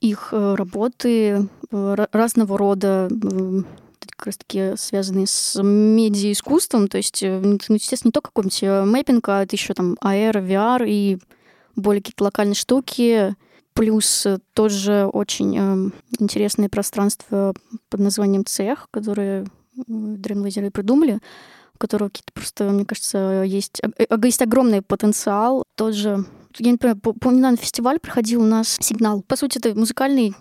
их 0.00 0.28
э, 0.32 0.54
работы 0.54 1.48
разного 1.70 2.56
рода 2.56 3.08
как 4.08 4.26
раз 4.26 4.36
таки 4.38 4.76
связанные 4.76 5.26
с 5.26 5.60
медиа-искусством, 5.60 6.88
то 6.88 6.96
есть, 6.96 7.22
ну, 7.22 7.58
естественно, 7.68 8.08
не 8.08 8.12
только 8.12 8.30
какой-нибудь 8.30 8.88
мэппинг, 8.88 9.28
а 9.28 9.42
это 9.42 9.56
еще 9.56 9.74
там 9.74 9.94
AR, 10.02 10.46
VR 10.46 10.84
и 10.86 11.18
более 11.74 12.00
какие-то 12.00 12.24
локальные 12.24 12.54
штуки, 12.54 13.34
Плюс 13.76 14.24
э, 14.24 14.38
тоже 14.54 15.08
очень 15.12 15.56
э, 15.56 15.90
интересное 16.18 16.70
пространство 16.70 17.54
под 17.90 18.00
названием 18.00 18.44
цех, 18.46 18.88
которое 18.90 19.46
Dreamlaser 19.86 20.70
придумали, 20.70 21.20
у 21.74 21.78
которого 21.78 22.08
какие-то 22.08 22.32
просто, 22.32 22.64
мне 22.70 22.86
кажется, 22.86 23.42
есть, 23.46 23.82
есть 24.24 24.42
огромный 24.42 24.80
потенциал. 24.80 25.62
Тот 25.74 25.94
же 25.94 26.24
я 26.58 26.70
не 26.70 26.78
помню, 26.78 26.96
помню, 26.96 27.40
на 27.40 27.56
фестиваль 27.56 28.00
проходил 28.00 28.40
у 28.40 28.46
нас 28.46 28.78
сигнал. 28.80 29.22
По 29.22 29.36
сути, 29.36 29.58
это 29.58 29.78
музыкальный 29.78 30.34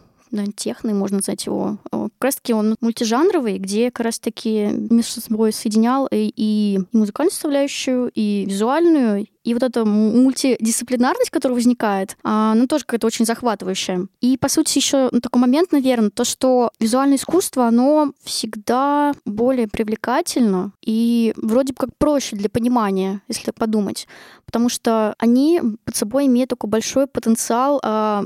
техный, 0.55 0.93
можно 0.93 1.17
назвать 1.17 1.45
его. 1.45 1.77
Как 1.91 2.11
раз-таки 2.21 2.53
он 2.53 2.75
мультижанровый, 2.79 3.57
где 3.57 3.91
как 3.91 4.05
раз-таки 4.05 4.67
между 4.89 5.21
собой 5.21 5.51
соединял 5.51 6.07
и, 6.11 6.31
и 6.35 6.79
музыкальную 6.93 7.31
составляющую, 7.31 8.11
и 8.13 8.45
визуальную, 8.45 9.27
и 9.45 9.53
вот 9.53 9.63
эта 9.63 9.85
мультидисциплинарность, 9.85 11.29
которая 11.29 11.55
возникает, 11.55 12.17
она 12.23 12.65
тоже 12.67 12.83
какая-то 12.83 13.07
очень 13.07 13.25
захватывающая. 13.25 14.07
И, 14.19 14.37
по 14.37 14.49
сути, 14.49 14.77
еще 14.79 15.09
такой 15.21 15.39
момент, 15.39 15.71
наверное, 15.71 16.09
то, 16.09 16.23
что 16.23 16.71
визуальное 16.79 17.17
искусство, 17.17 17.67
оно 17.67 18.11
всегда 18.23 19.13
более 19.23 19.67
привлекательно 19.67 20.71
и 20.83 21.33
вроде 21.37 21.73
бы 21.73 21.77
как 21.77 21.95
проще 21.97 22.35
для 22.35 22.49
понимания, 22.49 23.21
если 23.27 23.45
так 23.45 23.55
подумать. 23.55 24.07
Потому 24.45 24.69
что 24.69 25.15
они 25.19 25.61
под 25.83 25.95
собой 25.95 26.25
имеют 26.25 26.49
такой 26.49 26.69
большой 26.69 27.07
потенциал 27.07 27.79
а, 27.83 28.23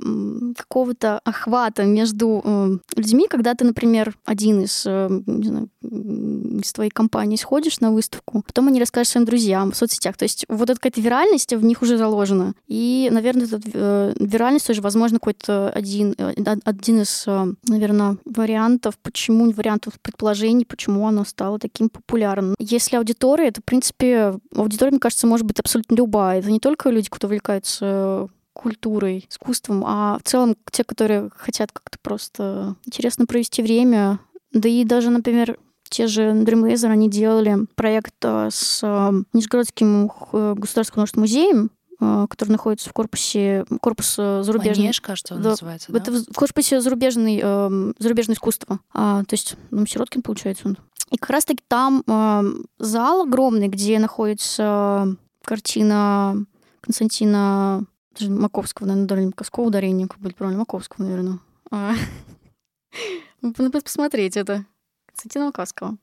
какого-то 0.57 1.19
охвата 1.23 1.83
между 1.83 2.41
а, 2.43 2.69
людьми, 2.95 3.27
когда 3.29 3.55
ты, 3.55 3.65
например, 3.65 4.15
один 4.25 4.61
из, 4.61 4.83
а, 4.85 5.09
не 5.09 5.47
знаю, 5.47 5.69
из 5.81 6.71
твоей 6.73 6.91
компании 6.91 7.35
сходишь 7.35 7.79
на 7.79 7.91
выставку, 7.91 8.43
потом 8.45 8.67
они 8.67 8.79
расскажут 8.79 9.09
своим 9.09 9.25
друзьям 9.25 9.71
в 9.71 9.75
соцсетях. 9.75 10.17
То 10.17 10.23
есть 10.23 10.45
вот 10.47 10.69
эта 10.69 10.79
какая-то 10.79 11.01
виральность 11.09 11.53
в 11.53 11.63
них 11.63 11.81
уже 11.81 11.97
заложена. 11.97 12.53
И, 12.67 13.09
наверное, 13.11 13.47
эта 13.47 13.59
э, 13.73 14.13
виральность 14.19 14.67
тоже, 14.67 14.81
возможно, 14.81 15.17
какой-то 15.17 15.69
один, 15.69 16.13
э, 16.17 16.33
один 16.65 17.01
из, 17.01 17.23
э, 17.25 17.45
наверное, 17.67 18.17
вариантов, 18.25 18.97
почему, 19.01 19.51
вариантов 19.51 19.93
предположений, 20.01 20.65
почему 20.65 21.07
оно 21.07 21.25
стало 21.25 21.57
таким 21.57 21.89
популярным. 21.89 22.55
Если 22.59 22.95
аудитория, 22.95 23.47
это, 23.47 23.61
в 23.61 23.65
принципе, 23.65 24.35
аудитория, 24.55 24.91
мне 24.91 24.99
кажется, 24.99 25.25
может 25.25 25.47
быть 25.47 25.59
абсолютно 25.59 25.95
любая. 25.95 26.39
Это 26.39 26.51
не 26.51 26.59
только 26.59 26.91
люди, 26.91 27.09
кто 27.09 27.25
увлекаются 27.27 28.27
культурой, 28.53 29.25
искусством, 29.29 29.83
а 29.87 30.19
в 30.19 30.27
целом 30.29 30.55
те, 30.71 30.83
которые 30.83 31.29
хотят 31.35 31.71
как-то 31.71 31.97
просто 32.01 32.75
интересно 32.85 33.25
провести 33.25 33.63
время. 33.63 34.19
Да 34.51 34.69
и 34.69 34.83
даже, 34.83 35.09
например, 35.09 35.57
те 35.89 36.07
же 36.07 36.31
Dreamlaser, 36.31 36.89
они 36.89 37.09
делали 37.09 37.65
проект 37.75 38.15
э, 38.23 38.49
с 38.51 38.81
э, 38.83 39.11
Нижегородским 39.33 40.11
э, 40.33 40.53
государственным 40.55 41.07
музеем, 41.15 41.71
который 41.99 42.51
находится 42.51 42.89
в 42.89 42.93
корпусе 42.93 43.65
корпус 43.81 44.15
зарубежный. 44.15 44.85
Манеж, 44.85 45.01
кажется, 45.01 45.35
он 45.35 45.41
да, 45.41 45.49
называется. 45.49 45.91
Да? 45.91 45.99
Это 45.99 46.11
в 46.13 46.33
корпусе 46.33 46.79
зарубежный, 46.79 47.41
э, 47.43 47.93
зарубежное 47.99 48.35
искусство. 48.35 48.79
А, 48.93 49.25
то 49.25 49.33
есть, 49.33 49.57
ну, 49.69 49.85
Сироткин, 49.85 50.21
получается, 50.21 50.69
он. 50.69 50.77
И 51.11 51.17
как 51.17 51.29
раз-таки 51.31 51.61
там 51.67 52.03
э, 52.07 52.43
зал 52.77 53.23
огромный, 53.23 53.67
где 53.67 53.99
находится 53.99 55.13
картина 55.43 56.45
Константина 56.79 57.85
даже 58.17 58.31
Маковского, 58.31 58.87
наверное, 58.87 59.05
ударение 59.05 59.29
Маковского 59.29 59.63
ударения, 59.65 60.07
как 60.07 60.19
будет 60.19 60.35
правильно, 60.35 60.59
Маковского, 60.59 61.03
наверное. 61.03 61.39
А. 61.71 61.93
Надо 63.41 63.81
посмотреть 63.81 64.37
это. 64.37 64.65
Константина 65.19 65.47
Лукавского. 65.47 65.97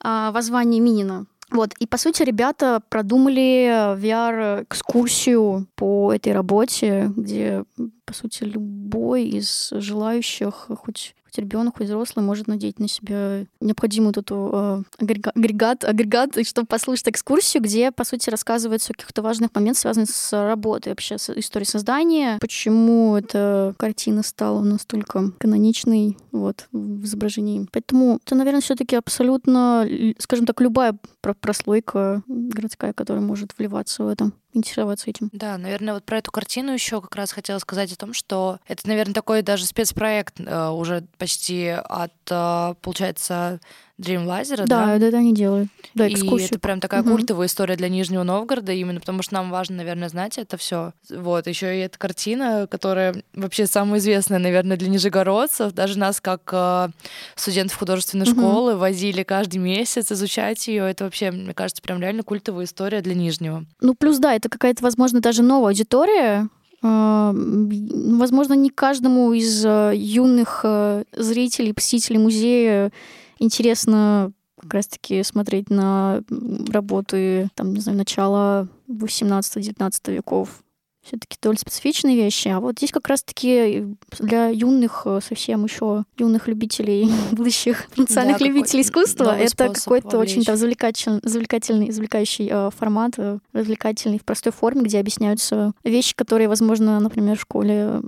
А, 0.00 0.32
воззвание 0.32 0.80
Минина. 0.80 1.26
Вот, 1.50 1.74
и 1.78 1.86
по 1.86 1.98
сути 1.98 2.22
ребята 2.22 2.82
продумали 2.88 3.94
VR-экскурсию 3.96 5.66
по 5.76 6.12
этой 6.12 6.32
работе, 6.32 7.10
где, 7.14 7.64
по 8.04 8.14
сути, 8.14 8.44
любой 8.44 9.24
из 9.24 9.70
желающих, 9.70 10.68
хоть 10.82 11.14
хоть 11.28 11.38
ребенок, 11.38 11.78
хоть 11.78 11.86
взрослый 11.86 12.24
может 12.24 12.46
надеть 12.46 12.78
на 12.78 12.88
себя 12.88 13.44
необходимый 13.60 14.10
эту 14.10 14.84
э, 14.98 15.02
агрегат, 15.34 15.84
агрегат, 15.84 16.46
чтобы 16.46 16.66
послушать 16.66 17.08
экскурсию, 17.08 17.62
где, 17.62 17.92
по 17.92 18.04
сути, 18.04 18.30
рассказывается 18.30 18.92
о 18.92 18.94
каких-то 18.94 19.22
важных 19.22 19.54
моментах, 19.54 19.80
связанных 19.82 20.10
с 20.10 20.32
работой 20.32 20.90
вообще, 20.90 21.18
с 21.18 21.30
историей 21.30 21.68
создания, 21.68 22.38
почему 22.40 23.16
эта 23.16 23.74
картина 23.78 24.22
стала 24.22 24.62
настолько 24.62 25.32
каноничной 25.38 26.16
вот, 26.32 26.68
в 26.72 27.04
изображении. 27.04 27.66
Поэтому 27.72 28.18
это, 28.24 28.34
наверное, 28.34 28.60
все 28.60 28.74
таки 28.74 28.96
абсолютно, 28.96 29.86
скажем 30.18 30.46
так, 30.46 30.60
любая 30.60 30.98
прослойка 31.40 32.22
городская, 32.26 32.92
которая 32.92 33.22
может 33.22 33.52
вливаться 33.58 34.04
в 34.04 34.08
это 34.08 34.32
интересоваться 34.58 35.10
этим. 35.10 35.30
Да, 35.32 35.58
наверное, 35.58 35.94
вот 35.94 36.04
про 36.04 36.18
эту 36.18 36.30
картину 36.30 36.72
еще 36.72 37.00
как 37.00 37.14
раз 37.16 37.32
хотела 37.32 37.58
сказать 37.58 37.92
о 37.92 37.96
том, 37.96 38.12
что 38.12 38.58
это, 38.66 38.86
наверное, 38.86 39.14
такой 39.14 39.42
даже 39.42 39.66
спецпроект 39.66 40.40
э, 40.40 40.68
уже 40.68 41.04
почти 41.18 41.68
от, 41.68 42.12
э, 42.30 42.74
получается, 42.82 43.60
Dreamlaser, 43.98 44.58
да? 44.58 44.86
Да, 44.86 44.98
да, 44.98 45.10
да, 45.10 45.18
они 45.18 45.34
делают. 45.34 45.68
Да, 45.94 46.06
и 46.06 46.14
это 46.14 46.58
прям 46.60 46.80
такая 46.80 47.02
угу. 47.02 47.10
культовая 47.10 47.48
история 47.48 47.74
для 47.76 47.88
Нижнего 47.88 48.22
Новгорода, 48.22 48.72
именно 48.72 49.00
потому 49.00 49.22
что 49.22 49.34
нам 49.34 49.50
важно, 49.50 49.76
наверное, 49.76 50.08
знать 50.08 50.38
это 50.38 50.56
все. 50.56 50.92
Вот, 51.10 51.46
еще 51.48 51.76
и 51.76 51.80
эта 51.80 51.98
картина, 51.98 52.68
которая 52.70 53.22
вообще 53.34 53.66
самая 53.66 53.98
известная, 53.98 54.38
наверное, 54.38 54.76
для 54.76 54.88
нижегородцев. 54.88 55.72
Даже 55.72 55.98
нас, 55.98 56.20
как 56.20 56.42
э, 56.52 56.88
студентов 57.34 57.76
художественной 57.78 58.26
угу. 58.26 58.38
школы, 58.38 58.76
возили 58.76 59.24
каждый 59.24 59.58
месяц 59.58 60.12
изучать 60.12 60.68
ее. 60.68 60.88
Это 60.88 61.04
вообще, 61.04 61.32
мне 61.32 61.54
кажется, 61.54 61.82
прям 61.82 62.00
реально 62.00 62.22
культовая 62.22 62.66
история 62.66 63.00
для 63.00 63.14
Нижнего. 63.14 63.64
Ну, 63.80 63.94
плюс, 63.94 64.18
да, 64.18 64.34
это 64.34 64.48
какая-то, 64.48 64.84
возможно, 64.84 65.20
даже 65.20 65.42
новая 65.42 65.70
аудитория, 65.70 66.48
а, 66.80 67.32
Возможно, 67.34 68.54
не 68.54 68.70
каждому 68.70 69.32
из 69.32 69.64
э, 69.64 69.92
юных 69.96 70.60
э, 70.62 71.04
зрителей, 71.12 71.72
посетителей 71.72 72.18
музея 72.18 72.92
интересно 73.38 74.32
как 74.60 74.74
раз-таки 74.74 75.22
смотреть 75.22 75.70
на 75.70 76.22
работы, 76.70 77.48
там, 77.54 77.72
не 77.74 77.80
знаю, 77.80 77.98
начала 77.98 78.68
18-19 78.88 80.12
веков 80.12 80.64
все-таки 81.08 81.36
довольно 81.40 81.58
специфичные 81.58 82.16
вещи. 82.16 82.48
А 82.48 82.60
вот 82.60 82.78
здесь 82.78 82.92
как 82.92 83.08
раз-таки 83.08 83.84
для 84.18 84.48
юных, 84.48 85.02
э, 85.06 85.20
совсем 85.26 85.64
еще 85.64 86.04
юных 86.16 86.48
любителей, 86.48 87.10
будущих 87.32 87.88
потенциальных 87.90 88.38
да, 88.38 88.44
любителей 88.44 88.82
искусства, 88.82 89.36
это 89.36 89.70
какой-то 89.70 90.18
очень 90.18 90.42
да, 90.42 90.56
завлекательный, 90.56 91.20
завлекательный, 91.22 91.90
извлекающий 91.90 92.48
э, 92.50 92.70
формат, 92.76 93.14
э, 93.16 93.38
развлекательный 93.52 94.18
в 94.18 94.24
простой 94.24 94.52
форме, 94.52 94.82
где 94.82 95.00
объясняются 95.00 95.72
вещи, 95.84 96.14
которые, 96.14 96.48
возможно, 96.48 97.00
например, 97.00 97.36
в 97.36 97.42
школе 97.42 98.00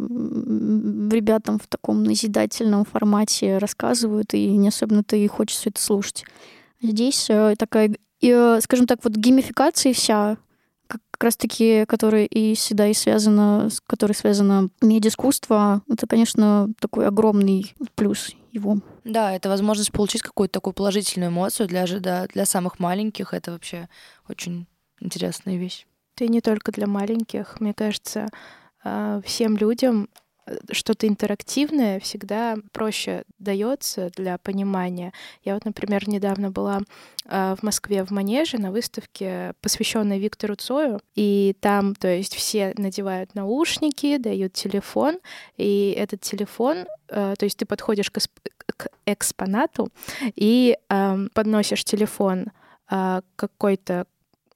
ребятам 1.11 1.59
в 1.59 1.66
таком 1.66 2.04
назидательном 2.04 2.85
формате 2.85 3.59
рассказывают, 3.59 4.35
и 4.35 4.47
не 4.57 4.69
особенно-то 4.69 5.16
и 5.16 5.26
хочется 5.26 5.71
это 5.71 5.80
слушать. 5.80 6.25
Здесь 6.83 7.26
э, 7.28 7.54
такая 7.59 7.95
и, 8.21 8.30
э, 8.30 8.61
скажем 8.62 8.87
так, 8.87 9.00
вот 9.02 9.14
геймификация 9.14 9.92
вся, 9.92 10.37
как 11.21 11.27
раз-таки, 11.27 11.85
которая 11.85 12.25
и 12.25 12.55
всегда 12.55 12.87
и 12.87 12.95
связана, 12.95 13.69
с 13.69 13.83
которой 13.83 14.12
связано 14.12 14.71
медиаискусство, 14.81 15.83
это, 15.87 16.07
конечно, 16.07 16.71
такой 16.81 17.07
огромный 17.07 17.75
плюс 17.95 18.35
его. 18.53 18.79
Да, 19.05 19.35
это 19.35 19.50
возможность 19.50 19.93
получить 19.93 20.23
какую-то 20.23 20.55
такую 20.55 20.73
положительную 20.73 21.31
эмоцию 21.31 21.69
для, 21.69 21.87
да, 22.00 22.27
для 22.27 22.47
самых 22.47 22.79
маленьких. 22.79 23.35
Это 23.35 23.53
вообще 23.53 23.91
очень 24.31 24.67
интересная 24.99 25.59
вещь. 25.59 25.87
Это 26.17 26.27
не 26.27 26.41
только 26.41 26.73
для 26.73 26.87
маленьких. 26.87 27.61
Мне 27.61 27.75
кажется, 27.75 28.29
а, 28.83 29.21
всем 29.21 29.59
людям 29.59 30.09
Э, 30.15 30.20
что-то 30.73 31.06
интерактивное 31.06 32.00
всегда 32.00 32.56
проще 32.73 33.25
дается 33.38 34.11
для 34.16 34.38
понимания. 34.38 35.12
Я 35.44 35.54
вот, 35.54 35.64
например, 35.64 36.09
недавно 36.09 36.50
была 36.50 36.80
э, 37.26 37.54
в 37.59 37.62
Москве 37.62 38.04
в 38.04 38.11
Манеже 38.11 38.59
на 38.59 38.70
выставке, 38.70 39.54
посвященной 39.61 40.18
Виктору 40.18 40.56
Цою, 40.56 41.00
и 41.14 41.56
там, 41.61 41.94
то 41.94 42.09
есть, 42.09 42.35
все 42.35 42.75
надевают 42.76 43.35
наушники, 43.35 44.16
дают 44.16 44.52
телефон, 44.52 45.18
и 45.56 45.94
этот 45.97 46.20
телефон, 46.20 46.87
э, 47.09 47.35
то 47.38 47.44
есть, 47.44 47.59
ты 47.59 47.66
подходишь 47.66 48.11
к, 48.11 48.18
экспонату 49.04 49.90
и 50.37 50.76
эм, 50.88 51.28
подносишь 51.35 51.85
телефон 51.85 52.47
какой-то 53.37 54.06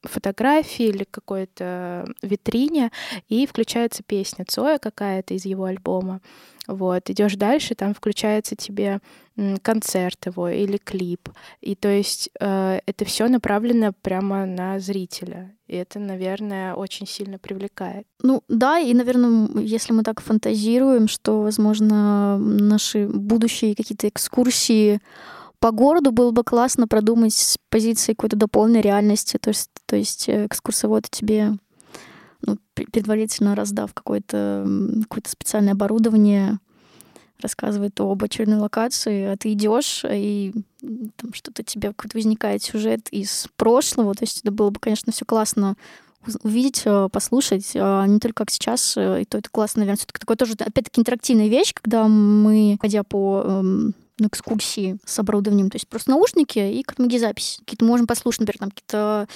фотографии 0.05 0.87
или 0.87 1.05
какой-то 1.11 2.07
витрине, 2.23 2.91
и 3.29 3.47
включается 3.47 4.03
песня 4.03 4.45
Цоя 4.47 4.79
какая-то 4.79 5.35
из 5.35 5.45
его 5.45 5.65
альбома. 5.65 6.21
Вот, 6.67 7.11
идешь 7.11 7.37
дальше, 7.37 7.75
там 7.75 7.93
включается 7.93 8.57
тебе 8.57 9.01
концерт 9.63 10.27
его 10.27 10.49
или 10.49 10.79
клип. 10.79 11.29
И 11.61 11.75
то 11.75 11.89
есть 11.89 12.31
э, 12.41 12.79
это 12.87 13.05
все 13.05 13.29
направлено 13.29 13.93
прямо 13.93 14.47
на 14.47 14.79
зрителя. 14.79 15.55
И 15.67 15.77
это, 15.77 15.99
наверное, 15.99 16.75
очень 16.75 17.07
сильно 17.07 17.39
привлекает. 17.39 18.07
Ну 18.23 18.43
да, 18.49 18.79
и, 18.79 18.95
наверное, 18.95 19.49
если 19.61 19.93
мы 19.93 20.05
так 20.05 20.21
фантазируем, 20.21 21.09
что, 21.09 21.43
возможно, 21.43 22.39
наши 22.39 23.09
будущие 23.09 23.75
какие-то 23.75 24.09
экскурсии 24.09 25.01
по 25.65 25.71
городу 25.71 26.13
было 26.13 26.31
бы 26.31 26.45
классно 26.45 26.87
продумать 26.87 27.33
с 27.33 27.57
позиции 27.71 28.13
какой-то 28.13 28.37
дополненной 28.37 28.83
реальности. 28.83 29.39
То 29.39 29.49
есть, 29.49 29.71
то 29.87 29.97
есть 29.97 30.29
э, 30.29 30.45
экскурсовод 30.45 31.09
тебе 31.09 31.53
ну, 32.43 32.59
предварительно 32.75 33.55
раздав 33.55 33.95
какое-то 33.95 34.69
какое 35.09 35.23
специальное 35.27 35.73
оборудование, 35.73 36.59
рассказывает 37.41 37.99
об 37.99 38.23
очередной 38.23 38.59
локации, 38.59 39.25
а 39.25 39.39
ты 39.39 39.55
идешь, 39.55 40.05
и 40.07 40.53
там 41.17 41.33
что-то 41.33 41.63
тебе 41.63 41.95
какой-то 41.95 42.19
возникает 42.19 42.63
сюжет 42.63 43.09
из 43.09 43.49
прошлого. 43.57 44.15
То 44.15 44.25
есть 44.25 44.41
это 44.41 44.53
было 44.53 44.69
бы, 44.69 44.79
конечно, 44.81 45.15
все 45.15 45.25
классно 45.25 45.79
увидеть, 46.43 46.83
э, 46.85 47.09
послушать, 47.11 47.73
а 47.75 48.05
не 48.07 48.19
только 48.19 48.45
как 48.45 48.51
сейчас, 48.51 48.99
э, 48.99 49.23
и 49.23 49.25
то 49.25 49.39
это 49.39 49.49
классно, 49.49 49.81
наверное, 49.81 49.97
все-таки 49.97 50.21
такое 50.21 50.37
тоже, 50.37 50.53
опять-таки, 50.59 51.01
интерактивная 51.01 51.49
вещь, 51.49 51.73
когда 51.73 52.07
мы, 52.07 52.77
ходя 52.83 53.03
по 53.03 53.43
эм, 53.47 53.95
на 54.19 54.27
экскурсии 54.27 54.99
с 55.05 55.19
оборудованием, 55.19 55.71
то 55.71 55.77
есть 55.77 55.89
просто 55.89 56.11
наушники 56.11 56.59
и 56.59 56.83
как 56.83 56.99
запись. 57.19 57.59
Какие-то 57.61 57.85
можем 57.85 58.07
послушать, 58.07 58.41
например, 58.41 58.59
там 58.59 58.71
какие-то 58.71 59.29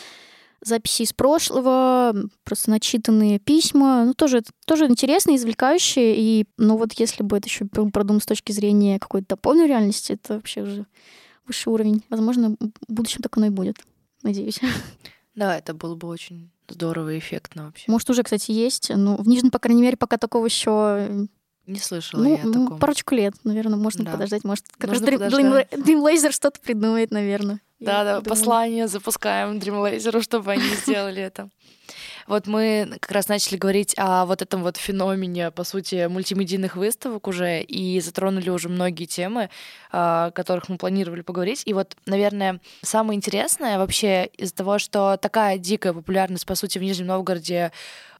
записи 0.61 1.03
из 1.03 1.13
прошлого, 1.13 2.15
просто 2.45 2.71
начитанные 2.71 3.39
письма. 3.39 4.05
Ну, 4.05 4.15
тоже, 4.15 4.43
тоже 4.67 4.87
интересные, 4.87 5.37
извлекающие. 5.37 6.17
И, 6.17 6.47
ну, 6.57 6.77
вот 6.77 6.93
если 6.95 7.23
бы 7.23 7.37
это 7.37 7.49
еще 7.49 7.65
продумать 7.67 8.23
с 8.23 8.27
точки 8.27 8.53
зрения 8.53 8.99
какой-то 8.99 9.29
дополненной 9.31 9.69
реальности, 9.69 10.13
это 10.13 10.35
вообще 10.35 10.63
уже 10.63 10.87
высший 11.47 11.73
уровень. 11.73 12.03
Возможно, 12.11 12.57
в 12.61 12.93
будущем 12.93 13.23
так 13.23 13.37
оно 13.37 13.47
и 13.47 13.51
будет. 13.51 13.77
Надеюсь. 14.23 14.61
Да, 15.35 15.57
это 15.57 15.75
было 15.75 15.95
бы 15.95 16.09
очень 16.09 16.51
здорово 16.69 17.15
и 17.15 17.19
эффектно 17.19 17.67
вообще. 17.67 17.85
Может, 17.91 18.11
уже, 18.11 18.25
кстати, 18.25 18.51
есть. 18.51 18.91
Но 18.95 19.17
в 19.17 19.29
Нижнем, 19.29 19.53
по 19.53 19.61
крайней 19.61 19.83
мере, 19.83 19.97
пока 19.97 20.17
такого 20.17 20.47
еще 20.47 21.29
не 21.69 21.79
слышала 21.79 22.23
ну, 22.23 22.37
я 22.37 22.43
о 22.43 22.47
таком. 22.47 22.79
парочку 22.79 23.15
лет, 23.15 23.35
наверное, 23.45 23.79
можно 23.79 24.05
да. 24.05 24.13
подождать. 24.13 24.45
Может, 24.45 24.65
как 24.79 24.91
Нужно 24.91 25.07
раз 25.07 25.33
Dream, 25.33 25.69
Dream 25.71 26.03
Laser 26.03 26.33
что-то 26.33 26.61
придумает, 26.61 27.11
наверное. 27.11 27.61
Да, 27.81 28.03
да, 28.03 28.21
послание 28.21 28.89
запускаем 28.89 29.59
Dream 29.59 29.85
Laser, 29.85 30.21
чтобы 30.23 30.53
они 30.53 30.65
сделали 30.83 31.23
это. 31.23 31.49
Вот 32.27 32.47
мы 32.47 32.99
как 33.01 33.13
раз 33.13 33.29
начали 33.29 33.57
говорить 33.57 33.95
о 33.97 34.27
вот 34.27 34.43
этом 34.43 34.63
вот 34.63 34.77
феномене, 34.77 35.51
по 35.51 35.65
сути, 35.65 36.07
мультимедийных 36.09 36.77
выставок 36.77 37.27
уже, 37.27 37.63
и 37.63 37.99
затронули 38.01 38.51
уже 38.51 38.69
многие 38.69 39.07
темы, 39.07 39.49
о 39.91 40.31
которых 40.33 40.69
мы 40.69 40.77
планировали 40.77 41.23
поговорить. 41.23 41.63
И 41.65 41.73
вот, 41.73 41.97
наверное, 42.05 42.61
самое 42.83 43.17
интересное 43.17 43.79
вообще 43.79 44.27
из-за 44.37 44.55
того, 44.55 44.79
что 44.79 45.17
такая 45.17 45.57
дикая 45.57 45.95
популярность, 45.95 46.45
по 46.45 46.55
сути, 46.55 46.79
в 46.79 46.83
Нижнем 46.83 47.07
Новгороде, 47.07 47.73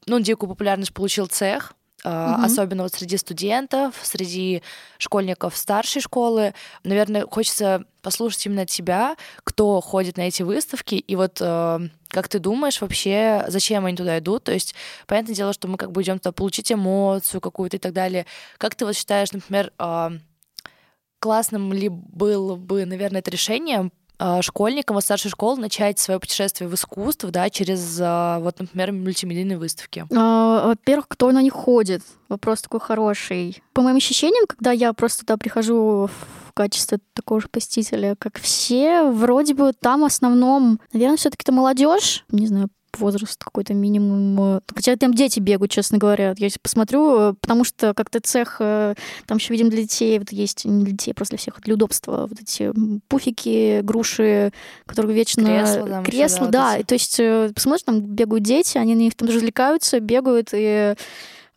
ну, 0.07 0.19
дикую 0.19 0.49
популярность 0.49 0.93
получил 0.93 1.27
цех, 1.27 1.73
угу. 2.03 2.43
особенно 2.43 2.83
вот 2.83 2.93
среди 2.93 3.17
студентов, 3.17 3.95
среди 4.01 4.63
школьников 4.97 5.55
старшей 5.57 6.01
школы. 6.01 6.53
Наверное, 6.83 7.25
хочется 7.25 7.85
послушать 8.01 8.45
именно 8.45 8.65
тебя, 8.65 9.15
кто 9.43 9.81
ходит 9.81 10.17
на 10.17 10.21
эти 10.21 10.43
выставки, 10.43 10.95
и 10.95 11.15
вот 11.15 11.39
э, 11.41 11.79
как 12.07 12.27
ты 12.27 12.39
думаешь 12.39 12.81
вообще, 12.81 13.45
зачем 13.47 13.85
они 13.85 13.97
туда 13.97 14.19
идут? 14.19 14.45
То 14.45 14.53
есть, 14.53 14.75
понятное 15.05 15.35
дело, 15.35 15.53
что 15.53 15.67
мы 15.67 15.77
как 15.77 15.91
бы 15.91 16.01
идем 16.01 16.19
туда 16.19 16.31
получить 16.31 16.71
эмоцию 16.71 17.41
какую-то 17.41 17.77
и 17.77 17.79
так 17.79 17.93
далее. 17.93 18.25
Как 18.57 18.75
ты 18.75 18.85
вот 18.85 18.95
считаешь, 18.95 19.31
например, 19.31 19.73
э, 19.77 20.09
классным 21.19 21.73
ли 21.73 21.89
было 21.89 22.55
бы, 22.55 22.85
наверное, 22.85 23.19
это 23.19 23.31
решение 23.31 23.91
школьникам 24.41 24.97
от 24.97 25.03
старшей 25.03 25.29
школы 25.29 25.59
начать 25.59 25.99
свое 25.99 26.19
путешествие 26.19 26.69
в 26.69 26.73
искусство, 26.73 27.31
да, 27.31 27.49
через, 27.49 27.99
а, 28.01 28.39
вот, 28.39 28.59
например, 28.59 28.91
мультимедийные 28.91 29.57
выставки? 29.57 30.05
А, 30.15 30.67
во-первых, 30.67 31.07
кто 31.07 31.31
на 31.31 31.41
них 31.41 31.53
ходит? 31.53 32.01
Вопрос 32.27 32.61
такой 32.61 32.79
хороший. 32.79 33.61
По 33.73 33.81
моим 33.81 33.97
ощущениям, 33.97 34.45
когда 34.47 34.71
я 34.71 34.93
просто 34.93 35.21
туда 35.21 35.37
прихожу 35.37 36.09
в 36.47 36.53
качестве 36.53 36.99
такого 37.13 37.41
же 37.41 37.47
посетителя, 37.47 38.15
как 38.19 38.39
все, 38.39 39.03
вроде 39.09 39.53
бы 39.53 39.71
там 39.73 40.01
в 40.01 40.05
основном, 40.05 40.79
наверное, 40.91 41.17
все-таки 41.17 41.43
это 41.43 41.51
молодежь, 41.51 42.25
не 42.29 42.47
знаю, 42.47 42.69
возраст 42.97 43.43
какой-то 43.43 43.73
минимум. 43.73 44.57
Э, 44.57 44.59
хотя 44.73 44.95
там 44.95 45.13
дети 45.13 45.39
бегают, 45.39 45.71
честно 45.71 45.97
говоря. 45.97 46.33
Я 46.37 46.49
посмотрю, 46.61 47.19
э, 47.19 47.33
потому 47.39 47.63
что 47.63 47.93
как-то 47.93 48.19
цех, 48.19 48.57
э, 48.59 48.95
там 49.25 49.37
еще 49.37 49.53
видим 49.53 49.69
для 49.69 49.81
детей, 49.81 50.17
вот 50.19 50.31
есть 50.31 50.65
не 50.65 50.83
для 50.83 50.93
детей, 50.93 51.13
просто 51.13 51.33
для 51.33 51.39
всех, 51.39 51.61
для 51.61 51.73
удобства. 51.73 52.27
Вот 52.27 52.39
эти 52.39 52.71
пуфики, 53.07 53.81
груши, 53.81 54.51
которые 54.85 55.15
вечно... 55.15 55.43
Кресла, 55.43 55.87
там 55.87 56.03
Кресла, 56.03 56.43
еще, 56.43 56.51
да. 56.51 56.77
да. 56.77 56.83
то 56.83 56.95
есть 56.95 57.21
посмотришь, 57.53 57.83
там 57.83 58.01
бегают 58.01 58.43
дети, 58.43 58.77
они 58.77 58.95
на 58.95 58.99
них 58.99 59.15
там 59.15 59.27
развлекаются, 59.27 59.99
бегают, 59.99 60.49
и 60.53 60.95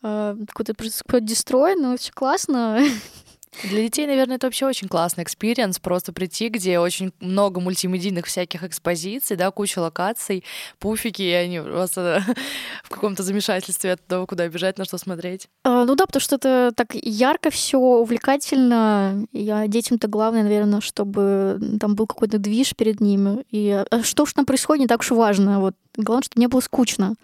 какой-то 0.01 0.73
происходит 0.73 1.25
destroy, 1.25 1.75
но 1.75 1.95
все 1.95 2.11
классно. 2.11 2.79
Для 3.63 3.81
детей, 3.83 4.07
наверное, 4.07 4.37
это 4.37 4.47
вообще 4.47 4.65
очень 4.65 4.87
классный 4.87 5.23
experience, 5.23 5.79
просто 5.79 6.11
прийти, 6.11 6.49
где 6.49 6.79
очень 6.79 7.13
много 7.19 7.59
мультимедийных 7.59 8.25
всяких 8.25 8.63
экспозиций, 8.63 9.37
да, 9.37 9.51
куча 9.51 9.79
локаций, 9.79 10.43
пуфики, 10.79 11.21
и 11.21 11.31
они 11.31 11.59
просто 11.59 12.23
в 12.83 12.89
каком-то 12.89 13.23
замешательстве 13.23 13.93
от 13.93 14.05
того, 14.05 14.25
куда 14.25 14.47
бежать, 14.47 14.77
на 14.77 14.85
что 14.85 14.97
смотреть. 14.97 15.47
А, 15.63 15.85
ну 15.85 15.95
да, 15.95 16.05
потому 16.05 16.21
что 16.21 16.35
это 16.35 16.71
так 16.75 16.95
ярко 16.95 17.49
все 17.49 17.77
увлекательно. 17.77 19.25
Я 19.31 19.67
детям-то 19.67 20.07
главное, 20.07 20.43
наверное, 20.43 20.81
чтобы 20.81 21.59
там 21.79 21.95
был 21.95 22.07
какой-то 22.07 22.37
движ 22.37 22.75
перед 22.75 22.99
ними. 23.01 23.45
И 23.51 23.83
а 23.89 24.03
что 24.03 24.23
уж 24.23 24.33
там 24.33 24.45
происходит, 24.45 24.81
не 24.81 24.87
так 24.87 25.01
уж 25.01 25.11
важно. 25.11 25.59
Вот 25.59 25.75
главное, 25.95 26.23
чтобы 26.23 26.41
не 26.41 26.47
было 26.47 26.59
скучно. 26.59 27.15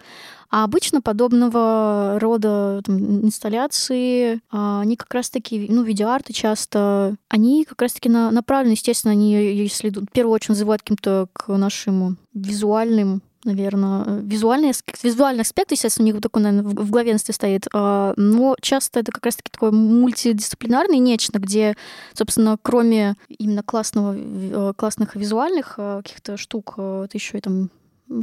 А 0.50 0.64
обычно 0.64 1.00
подобного 1.00 2.18
рода 2.20 2.82
там, 2.84 3.24
инсталляции, 3.24 4.40
а, 4.50 4.80
они 4.80 4.96
как 4.96 5.14
раз-таки, 5.14 5.68
ну, 5.70 5.82
видеоарты 5.84 6.32
часто, 6.32 7.14
они 7.28 7.64
как 7.64 7.80
раз-таки 7.80 8.08
на, 8.08 8.32
направлены, 8.32 8.72
естественно, 8.72 9.12
они, 9.12 9.32
если 9.32 9.90
в 9.90 10.06
первую 10.12 10.34
очередь 10.34 10.50
называют 10.50 10.82
каким-то 10.82 11.28
к 11.32 11.48
нашим 11.56 12.18
визуальным 12.34 13.22
наверное, 13.44 14.20
визуальный, 14.20 14.72
визуальный 15.02 15.42
аспект, 15.42 15.72
естественно, 15.72 16.10
у 16.10 16.12
них 16.12 16.20
такой, 16.20 16.42
наверное, 16.42 16.74
в 16.74 16.90
главенстве 16.90 17.32
стоит, 17.32 17.68
а, 17.72 18.12
но 18.16 18.54
часто 18.60 19.00
это 19.00 19.12
как 19.12 19.24
раз-таки 19.24 19.50
такое 19.50 19.70
мультидисциплинарное 19.70 20.98
нечто, 20.98 21.38
где, 21.38 21.74
собственно, 22.12 22.58
кроме 22.60 23.16
именно 23.28 23.62
классного, 23.62 24.74
классных 24.74 25.16
визуальных 25.16 25.76
э, 25.78 26.02
каких-то 26.04 26.36
штук, 26.36 26.74
это 26.76 27.10
еще 27.14 27.38
и 27.38 27.40
там 27.40 27.70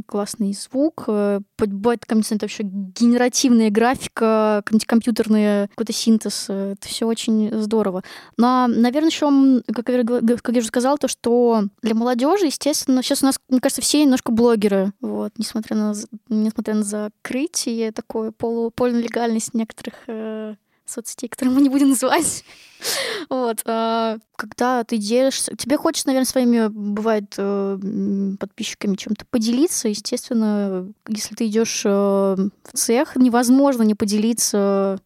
классный 0.06 0.52
звук, 0.52 1.04
э, 1.06 1.40
бывает 1.58 2.00
какая-нибудь 2.00 2.42
вообще 2.42 2.62
генеративная 2.64 3.70
графика, 3.70 4.62
компьютерный 4.86 5.68
какой-то 5.68 5.92
синтез. 5.92 6.46
Э, 6.48 6.72
это 6.72 6.88
все 6.88 7.06
очень 7.06 7.50
здорово. 7.60 8.02
Но, 8.36 8.66
наверное, 8.66 9.10
еще, 9.10 9.62
как 9.74 9.88
я, 9.88 10.04
как 10.04 10.54
я 10.54 10.58
уже 10.58 10.68
сказала, 10.68 10.98
то, 10.98 11.08
что 11.08 11.64
для 11.82 11.94
молодежи, 11.94 12.46
естественно, 12.46 13.02
сейчас 13.02 13.22
у 13.22 13.26
нас, 13.26 13.38
мне 13.48 13.60
кажется, 13.60 13.82
все 13.82 14.02
немножко 14.02 14.32
блогеры, 14.32 14.92
вот, 15.00 15.32
несмотря 15.38 15.76
на, 15.76 15.94
несмотря 16.28 16.74
на 16.74 16.82
закрытие, 16.82 17.92
такое 17.92 18.32
полу, 18.32 18.70
полулегальность 18.70 19.54
некоторых 19.54 19.94
э, 20.06 20.54
соцсетей, 20.88 21.28
которые 21.28 21.54
мы 21.54 21.60
не 21.60 21.68
будем 21.68 21.90
называть. 21.90 22.44
Вот. 23.28 23.62
А, 23.66 24.18
когда 24.36 24.84
ты 24.84 24.98
делишься... 24.98 25.56
Тебе 25.56 25.76
хочется, 25.76 26.06
наверное, 26.06 26.26
своими, 26.26 26.68
бывает, 26.68 27.34
э, 27.36 27.78
подписчиками 28.38 28.94
чем-то 28.94 29.26
поделиться. 29.26 29.88
Естественно, 29.88 30.88
если 31.08 31.34
ты 31.34 31.48
идешь 31.48 31.82
э, 31.84 31.88
в 31.88 32.72
цех, 32.72 33.16
невозможно 33.16 33.82
не 33.82 33.96
поделиться 33.96 35.00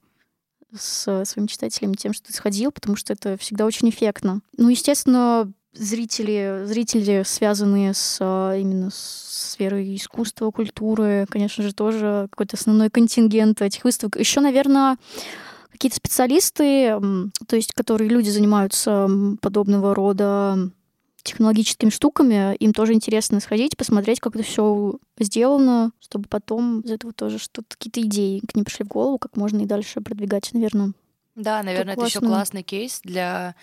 с 0.78 1.24
своими 1.24 1.46
читателями 1.46 1.94
тем, 1.94 2.12
что 2.12 2.26
ты 2.26 2.34
сходил, 2.34 2.72
потому 2.72 2.96
что 2.96 3.14
это 3.14 3.36
всегда 3.38 3.64
очень 3.64 3.88
эффектно. 3.88 4.42
Ну, 4.58 4.68
естественно, 4.68 5.50
зрители, 5.74 6.64
зрители, 6.64 7.22
связанные 7.24 7.94
с 7.94 8.18
а, 8.20 8.54
именно 8.54 8.90
с 8.90 9.52
сферой 9.52 9.96
искусства, 9.96 10.50
культуры, 10.50 11.26
конечно 11.28 11.62
же, 11.62 11.74
тоже 11.74 12.28
какой-то 12.30 12.56
основной 12.56 12.90
контингент 12.90 13.60
этих 13.62 13.84
выставок. 13.84 14.16
Еще, 14.16 14.40
наверное, 14.40 14.96
какие-то 15.72 15.96
специалисты, 15.96 16.98
то 17.46 17.56
есть 17.56 17.72
которые 17.72 18.08
люди 18.08 18.28
занимаются 18.28 19.08
подобного 19.40 19.94
рода 19.94 20.70
технологическими 21.22 21.90
штуками, 21.90 22.54
им 22.56 22.72
тоже 22.72 22.94
интересно 22.94 23.40
сходить, 23.40 23.76
посмотреть, 23.76 24.20
как 24.20 24.34
это 24.34 24.44
все 24.44 24.98
сделано, 25.18 25.92
чтобы 26.00 26.28
потом 26.28 26.80
из 26.80 26.90
этого 26.90 27.12
тоже 27.12 27.38
что-то, 27.38 27.76
какие-то 27.76 28.00
идеи 28.02 28.40
к 28.40 28.54
ним 28.54 28.64
пришли 28.64 28.84
в 28.84 28.88
голову, 28.88 29.18
как 29.18 29.36
можно 29.36 29.62
и 29.62 29.66
дальше 29.66 30.00
продвигать, 30.00 30.50
наверное. 30.52 30.92
Да, 31.34 31.62
наверное, 31.62 31.94
это, 31.94 32.02
это 32.02 32.10
еще 32.10 32.20
классный 32.20 32.62
кейс 32.62 33.00
для 33.02 33.54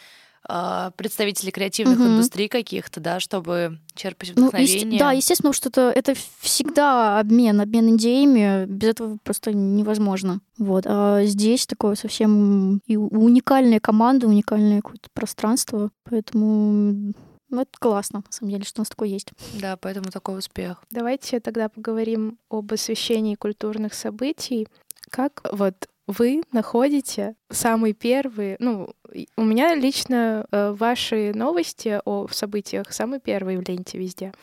представителей 0.96 1.52
креативных 1.52 2.00
угу. 2.00 2.08
индустрий 2.08 2.48
каких-то, 2.48 3.00
да, 3.00 3.20
чтобы 3.20 3.80
черпать 3.96 4.30
вдохновение. 4.30 4.86
Ну, 4.86 4.92
есте- 4.92 5.00
да, 5.00 5.12
естественно, 5.12 5.54
что 5.54 5.70
это, 5.70 5.92
это 5.94 6.14
всегда 6.40 7.20
обмен, 7.20 7.62
обмен 7.62 7.96
идеями, 7.96 8.66
без 8.66 8.90
этого 8.90 9.18
просто 9.24 9.54
невозможно. 9.54 10.40
Вот. 10.58 10.86
А 10.88 11.24
здесь 11.26 11.68
такое 11.68 11.96
совсем 11.96 12.82
и 12.88 12.96
уникальная 12.98 13.80
команда, 13.80 14.28
уникальное 14.28 14.82
какое-то 14.82 15.10
пространство, 15.14 15.92
поэтому 16.04 17.14
ну, 17.50 17.62
это 17.62 17.72
классно, 17.80 18.20
на 18.26 18.32
самом 18.32 18.52
деле, 18.52 18.64
что 18.64 18.82
у 18.82 18.82
нас 18.82 18.90
такое 18.90 19.10
есть. 19.10 19.32
Да, 19.54 19.76
поэтому 19.78 20.12
такой 20.12 20.38
успех. 20.38 20.84
Давайте 20.92 21.40
тогда 21.40 21.68
поговорим 21.70 22.38
об 22.50 22.72
освещении 22.72 23.36
культурных 23.36 23.94
событий. 23.96 24.68
Как 25.10 25.42
вот 25.52 25.88
вы 26.10 26.42
находите 26.52 27.36
самые 27.52 27.94
первые, 27.94 28.58
ну, 28.60 28.90
у 29.38 29.44
меня 29.44 29.76
лично 29.76 30.46
э, 30.52 30.72
ваши 30.72 31.32
новости 31.36 32.00
о 32.04 32.28
событиях 32.32 32.92
самые 32.92 33.20
первые 33.20 33.60
в 33.60 33.68
ленте 33.68 34.00
везде. 34.00 34.34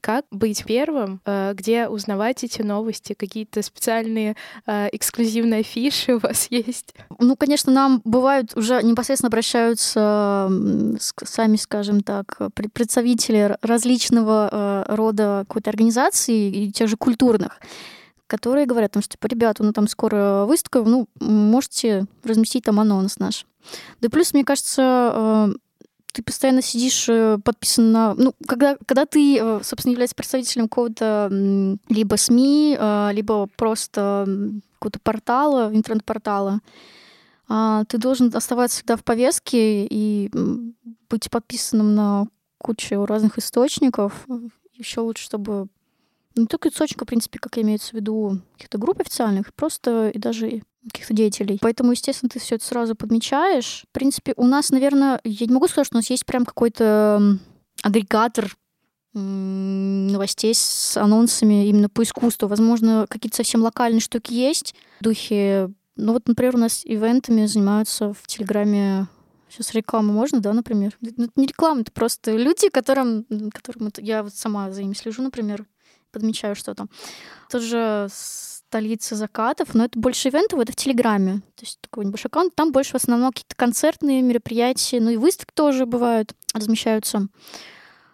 Как 0.00 0.24
быть 0.30 0.64
первым, 0.64 1.20
э, 1.26 1.52
где 1.54 1.88
узнавать 1.88 2.42
эти 2.42 2.62
новости, 2.62 3.12
какие-то 3.12 3.60
специальные 3.60 4.34
э, 4.66 4.88
эксклюзивные 4.92 5.60
афиши 5.60 6.14
у 6.16 6.18
вас 6.20 6.46
есть? 6.50 6.94
Ну, 7.18 7.36
конечно, 7.36 7.70
нам 7.70 8.00
бывают 8.04 8.56
уже 8.56 8.82
непосредственно 8.82 9.28
обращаются 9.28 10.50
сами, 10.98 11.56
скажем 11.56 12.02
так, 12.02 12.38
представители 12.72 13.58
различного 13.60 14.48
э, 14.50 14.94
рода 14.94 15.44
какой-то 15.48 15.68
организации 15.68 16.50
и 16.50 16.72
тех 16.72 16.88
же 16.88 16.96
культурных 16.96 17.60
которые 18.30 18.64
говорят, 18.64 18.92
что, 18.92 19.02
типа, 19.02 19.26
ребята, 19.26 19.64
ну 19.64 19.72
там 19.72 19.88
скоро 19.88 20.44
выставка, 20.46 20.82
ну, 20.82 21.08
можете 21.18 22.06
разместить 22.22 22.64
там 22.64 22.78
анонс 22.78 23.18
наш. 23.18 23.44
Да 24.00 24.06
и 24.06 24.08
плюс, 24.08 24.32
мне 24.32 24.44
кажется, 24.44 25.12
э, 25.12 25.48
ты 26.12 26.22
постоянно 26.22 26.62
сидишь 26.62 27.08
э, 27.08 27.38
подписан 27.44 27.90
на... 27.90 28.14
Ну, 28.14 28.32
когда, 28.46 28.76
когда 28.86 29.04
ты, 29.04 29.36
э, 29.36 29.60
собственно, 29.64 29.90
являешься 29.92 30.14
представителем 30.14 30.68
какого-то 30.68 31.28
либо 31.88 32.16
СМИ, 32.16 32.78
либо 33.12 33.48
просто 33.56 34.26
какого-то 34.74 35.00
портала, 35.00 35.70
интернет-портала, 35.74 36.60
а, 37.48 37.84
ты 37.86 37.98
должен 37.98 38.30
оставаться 38.32 38.78
всегда 38.78 38.96
в 38.96 39.02
повестке 39.02 39.86
и 39.86 40.30
быть 41.10 41.28
подписанным 41.30 41.96
на 41.96 42.26
кучу 42.58 43.04
разных 43.04 43.38
источников. 43.38 44.24
Еще 44.74 45.00
лучше, 45.00 45.24
чтобы 45.24 45.66
не 46.36 46.46
только 46.46 46.68
источника, 46.68 47.04
в 47.04 47.08
принципе, 47.08 47.38
как 47.38 47.58
имеется 47.58 47.90
в 47.90 47.94
виду 47.94 48.40
каких-то 48.54 48.78
групп 48.78 49.00
официальных, 49.00 49.52
просто 49.54 50.08
и 50.08 50.18
даже 50.18 50.62
каких-то 50.84 51.12
деятелей. 51.12 51.58
Поэтому, 51.60 51.92
естественно, 51.92 52.30
ты 52.30 52.38
все 52.38 52.56
это 52.56 52.64
сразу 52.64 52.94
подмечаешь. 52.94 53.84
В 53.90 53.92
принципе, 53.92 54.32
у 54.36 54.46
нас, 54.46 54.70
наверное, 54.70 55.20
я 55.24 55.46
не 55.46 55.52
могу 55.52 55.68
сказать, 55.68 55.86
что 55.86 55.96
у 55.96 55.98
нас 55.98 56.10
есть 56.10 56.24
прям 56.24 56.44
какой-то 56.44 57.38
агрегатор 57.82 58.56
новостей 59.12 60.54
с 60.54 60.96
анонсами 60.96 61.68
именно 61.68 61.88
по 61.88 62.02
искусству. 62.02 62.48
Возможно, 62.48 63.06
какие-то 63.08 63.36
совсем 63.36 63.62
локальные 63.62 64.00
штуки 64.00 64.32
есть 64.32 64.74
в 65.00 65.04
духе... 65.04 65.70
Ну 65.96 66.12
вот, 66.14 66.28
например, 66.28 66.54
у 66.54 66.58
нас 66.58 66.82
ивентами 66.84 67.44
занимаются 67.46 68.14
в 68.14 68.26
Телеграме 68.26 69.08
Сейчас 69.50 69.74
рекламу 69.74 70.12
можно, 70.12 70.40
да, 70.40 70.52
например? 70.52 70.96
Ну, 71.00 71.24
это 71.24 71.32
не 71.34 71.46
реклама, 71.46 71.80
это 71.80 71.90
просто 71.90 72.36
люди, 72.36 72.68
которым, 72.68 73.26
которым 73.52 73.90
я 73.98 74.22
вот 74.22 74.32
сама 74.32 74.70
за 74.70 74.82
ними 74.82 74.94
слежу, 74.94 75.22
например 75.22 75.66
подмечаю 76.10 76.54
что-то. 76.56 76.86
Тоже 77.50 78.08
столица 78.10 79.16
закатов, 79.16 79.74
но 79.74 79.84
это 79.84 79.98
больше 79.98 80.28
ивентов, 80.28 80.60
это 80.60 80.72
в 80.72 80.76
Телеграме. 80.76 81.40
То 81.56 81.64
есть 81.64 81.80
такой 81.80 82.04
небольшой 82.04 82.28
аккаунт. 82.28 82.54
Там 82.54 82.70
больше 82.70 82.92
в 82.92 82.94
основном 82.96 83.32
какие-то 83.32 83.56
концертные 83.56 84.22
мероприятия, 84.22 85.00
ну 85.00 85.10
и 85.10 85.16
выставки 85.16 85.52
тоже 85.54 85.86
бывают, 85.86 86.34
размещаются. 86.54 87.26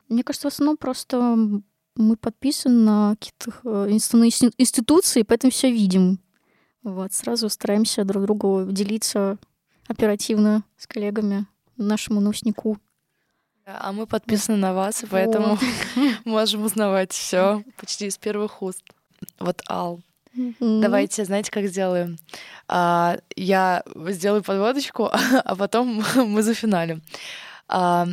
Мне 0.09 0.22
кажется, 0.22 0.48
в 0.48 0.52
основном 0.52 0.76
просто 0.76 1.37
мы 1.96 2.16
подписаны 2.16 2.85
на 2.85 3.16
какие-то 3.16 3.52
э, 3.64 3.90
институции, 3.90 5.22
поэтому 5.22 5.50
все 5.50 5.70
видим. 5.70 6.20
Вот, 6.82 7.12
сразу 7.12 7.48
стараемся 7.48 8.04
друг 8.04 8.22
другу 8.22 8.66
делиться 8.70 9.38
оперативно 9.88 10.62
с 10.76 10.87
коллегами 10.87 11.46
нашему 11.76 12.20
носнику. 12.20 12.78
А 13.66 13.90
мы 13.90 14.07
подписаны 14.07 14.57
на 14.57 14.72
вас, 14.72 15.02
и 15.02 15.07
поэтому 15.07 15.59
можем 16.24 16.64
узнавать 16.64 17.11
все 17.11 17.64
почти 17.76 18.07
из 18.07 18.16
первых 18.16 18.62
уст. 18.62 18.85
Вот 19.40 19.61
Ал. 19.68 20.00
Давайте, 20.61 21.24
знаете, 21.24 21.50
как 21.50 21.66
сделаем? 21.66 22.16
А, 22.68 23.18
я 23.35 23.83
сделаю 24.11 24.44
подводочку, 24.44 25.11
а 25.44 25.57
потом 25.57 26.05
мы 26.14 26.42
зафиналим. 26.42 27.02
А, 27.66 28.07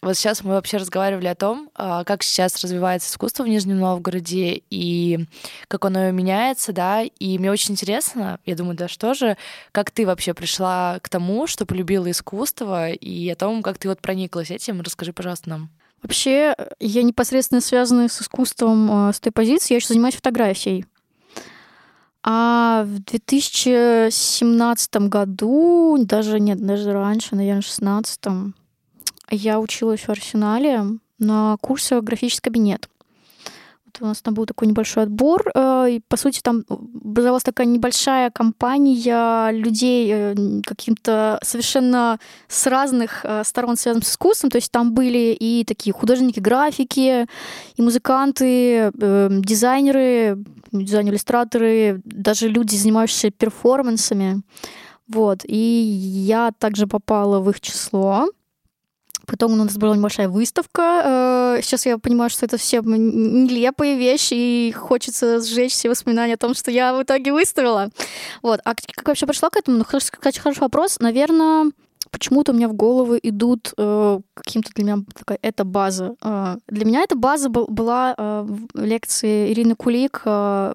вот 0.00 0.16
сейчас 0.16 0.44
мы 0.44 0.50
вообще 0.50 0.76
разговаривали 0.76 1.26
о 1.26 1.34
том, 1.34 1.70
а, 1.74 2.04
как 2.04 2.22
сейчас 2.22 2.62
развивается 2.62 3.10
искусство 3.10 3.42
в 3.42 3.48
Нижнем 3.48 3.80
Новгороде 3.80 4.62
и 4.70 5.26
как 5.66 5.84
оно 5.84 6.12
меняется, 6.12 6.72
да, 6.72 7.02
и 7.02 7.38
мне 7.38 7.50
очень 7.50 7.72
интересно, 7.72 8.38
я 8.46 8.54
думаю, 8.54 8.76
да 8.76 8.86
что 8.86 9.14
же, 9.14 9.36
как 9.72 9.90
ты 9.90 10.06
вообще 10.06 10.34
пришла 10.34 11.00
к 11.02 11.08
тому, 11.08 11.48
что 11.48 11.66
полюбила 11.66 12.08
искусство, 12.10 12.90
и 12.90 13.28
о 13.28 13.34
том, 13.34 13.62
как 13.62 13.78
ты 13.78 13.88
вот 13.88 14.00
прониклась 14.00 14.52
этим, 14.52 14.82
расскажи, 14.82 15.12
пожалуйста, 15.12 15.50
нам. 15.50 15.70
Вообще, 16.00 16.54
я 16.78 17.02
непосредственно 17.02 17.60
связана 17.60 18.08
с 18.08 18.22
искусством 18.22 18.88
а, 18.90 19.12
с 19.12 19.18
той 19.18 19.32
позиции, 19.32 19.74
я 19.74 19.78
еще 19.78 19.88
занимаюсь 19.88 20.14
фотографией. 20.14 20.86
А 22.22 22.84
в 22.84 23.00
2017 23.00 24.96
году, 25.08 25.98
даже 26.00 26.38
нет, 26.38 26.64
даже 26.64 26.92
раньше, 26.92 27.34
наверное, 27.34 27.62
в 27.62 27.64
2016 27.64 28.54
я 29.30 29.60
училась 29.60 30.00
в 30.00 30.10
Арсенале 30.10 30.84
на 31.18 31.56
курсе 31.60 32.00
«Графический 32.00 32.42
кабинет». 32.50 32.88
Вот 33.88 34.02
у 34.02 34.06
нас 34.06 34.20
там 34.20 34.34
был 34.34 34.44
такой 34.44 34.68
небольшой 34.68 35.04
отбор, 35.04 35.50
э, 35.54 35.86
и, 35.92 36.00
по 36.08 36.16
сути, 36.18 36.40
там 36.42 36.64
образовалась 36.68 37.42
такая 37.42 37.66
небольшая 37.66 38.30
компания 38.30 39.50
людей 39.50 40.10
э, 40.12 40.34
каким-то 40.64 41.38
совершенно 41.42 42.18
с 42.48 42.66
разных 42.66 43.24
э, 43.24 43.42
сторон 43.44 43.76
связанных 43.76 44.06
с 44.06 44.10
искусством. 44.10 44.50
То 44.50 44.56
есть 44.56 44.70
там 44.70 44.92
были 44.92 45.34
и 45.38 45.64
такие 45.64 45.94
художники 45.94 46.38
графики, 46.38 47.26
и 47.76 47.82
музыканты, 47.82 48.92
дизайнеры, 48.94 50.44
дизайнеры-иллюстраторы, 50.70 52.02
даже 52.04 52.48
люди, 52.48 52.76
занимающиеся 52.76 53.30
перформансами. 53.30 54.42
Вот. 55.08 55.40
И 55.44 55.56
я 55.56 56.52
также 56.58 56.86
попала 56.86 57.40
в 57.40 57.48
их 57.48 57.60
число. 57.60 58.28
Потом 59.28 59.52
у 59.52 59.56
нас 59.56 59.76
была 59.76 59.94
небольшая 59.94 60.28
выставка. 60.28 61.56
Э, 61.58 61.62
сейчас 61.62 61.84
я 61.84 61.98
понимаю, 61.98 62.30
что 62.30 62.46
это 62.46 62.56
все 62.56 62.80
нелепые 62.80 63.98
вещи, 63.98 64.34
и 64.34 64.72
хочется 64.72 65.40
сжечь 65.40 65.72
все 65.72 65.90
воспоминания 65.90 66.34
о 66.34 66.38
том, 66.38 66.54
что 66.54 66.70
я 66.70 66.94
в 66.94 67.02
итоге 67.02 67.32
выставила. 67.32 67.90
Вот. 68.42 68.60
А 68.64 68.74
как 68.74 69.06
вообще 69.06 69.26
пришла 69.26 69.50
к 69.50 69.56
этому? 69.56 69.78
Ну, 69.78 69.84
кстати, 69.84 70.38
хороший 70.38 70.60
вопрос. 70.60 70.98
Наверное, 70.98 71.70
почему-то 72.10 72.52
у 72.52 72.54
меня 72.54 72.68
в 72.68 72.72
голову 72.72 73.16
идут 73.22 73.74
э, 73.76 74.20
каким-то 74.32 74.70
для 74.74 74.84
меня 74.84 74.98
такая 75.14 75.38
эта 75.42 75.64
база. 75.64 76.14
Э, 76.22 76.56
для 76.66 76.86
меня 76.86 77.02
эта 77.02 77.14
база 77.14 77.50
был, 77.50 77.66
была 77.66 78.14
э, 78.16 78.46
в 78.46 78.82
лекции 78.82 79.52
Ирины 79.52 79.74
Кулик 79.74 80.22
э, 80.24 80.72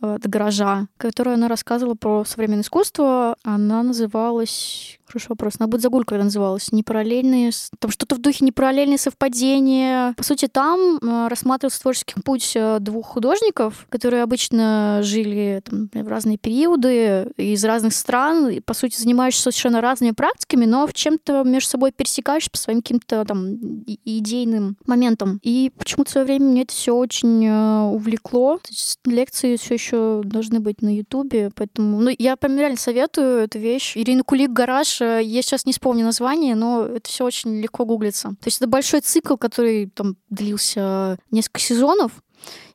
от 0.00 0.26
гаража, 0.26 0.88
которую 0.96 1.34
она 1.34 1.46
рассказывала 1.46 1.94
про 1.94 2.24
современное 2.24 2.64
искусство. 2.64 3.36
Она 3.44 3.84
называлась 3.84 4.98
Хороший 5.12 5.28
вопрос. 5.28 5.58
Надо 5.58 5.72
будет 5.72 5.82
загуль, 5.82 6.04
когда 6.06 6.24
называлась. 6.24 6.72
Непараллельные... 6.72 7.50
Там 7.78 7.90
что-то 7.90 8.14
в 8.14 8.18
духе 8.18 8.46
непараллельные 8.46 8.96
совпадения. 8.96 10.14
По 10.14 10.22
сути, 10.22 10.48
там 10.48 10.96
э, 11.02 11.28
рассматривался 11.28 11.82
творческий 11.82 12.14
путь 12.22 12.52
э, 12.54 12.78
двух 12.80 13.08
художников, 13.08 13.86
которые 13.90 14.22
обычно 14.22 15.00
жили 15.02 15.62
там, 15.68 15.90
в 15.92 16.08
разные 16.08 16.38
периоды 16.38 17.30
из 17.36 17.62
разных 17.62 17.92
стран, 17.92 18.48
и, 18.48 18.60
по 18.60 18.72
сути, 18.72 18.98
занимаешься 18.98 19.42
совершенно 19.42 19.82
разными 19.82 20.12
практиками, 20.12 20.64
но 20.64 20.86
в 20.86 20.94
чем-то 20.94 21.42
между 21.42 21.68
собой 21.68 21.92
пересекаешь 21.92 22.50
по 22.50 22.56
своим 22.56 22.80
каким-то 22.80 23.22
там 23.26 23.56
идейным 23.86 24.78
моментам. 24.86 25.40
И 25.42 25.72
почему-то 25.76 26.08
в 26.08 26.12
свое 26.12 26.26
время 26.26 26.46
мне 26.46 26.62
это 26.62 26.72
все 26.72 26.96
очень 26.96 27.46
э, 27.46 27.82
увлекло. 27.82 28.60
Лекции 29.04 29.56
все 29.56 29.74
еще 29.74 30.22
должны 30.24 30.60
быть 30.60 30.80
на 30.80 30.96
Ютубе, 30.96 31.50
поэтому 31.54 32.00
ну, 32.00 32.10
я 32.18 32.36
прям 32.36 32.56
реально 32.56 32.78
советую 32.78 33.40
эту 33.40 33.58
вещь. 33.58 33.94
Ирина 33.94 34.24
Кулик 34.24 34.52
«Гараж», 34.52 35.01
я 35.04 35.42
сейчас 35.42 35.66
не 35.66 35.72
вспомню 35.72 36.04
название, 36.04 36.54
но 36.54 36.84
это 36.84 37.08
все 37.08 37.24
очень 37.24 37.60
легко 37.60 37.84
гуглится. 37.84 38.30
То 38.30 38.46
есть 38.46 38.58
это 38.58 38.68
большой 38.68 39.00
цикл, 39.00 39.36
который 39.36 39.88
там 39.88 40.16
длился 40.30 41.18
несколько 41.30 41.60
сезонов, 41.60 42.12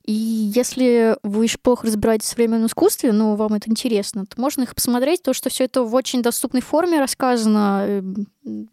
и 0.08 0.14
если 0.14 1.18
вы 1.22 1.44
еще 1.44 1.58
плохо 1.58 1.86
разбираетесь 1.86 2.28
в 2.28 2.30
современном 2.30 2.68
искусстве, 2.68 3.12
но 3.12 3.36
вам 3.36 3.56
это 3.56 3.70
интересно, 3.70 4.26
то 4.26 4.40
можно 4.40 4.62
их 4.62 4.74
посмотреть, 4.74 5.22
то 5.22 5.34
что 5.34 5.50
все 5.50 5.66
это 5.66 5.84
в 5.84 5.94
очень 5.94 6.22
доступной 6.22 6.62
форме 6.62 7.02
рассказано. 7.02 7.84
Эм, 7.86 8.28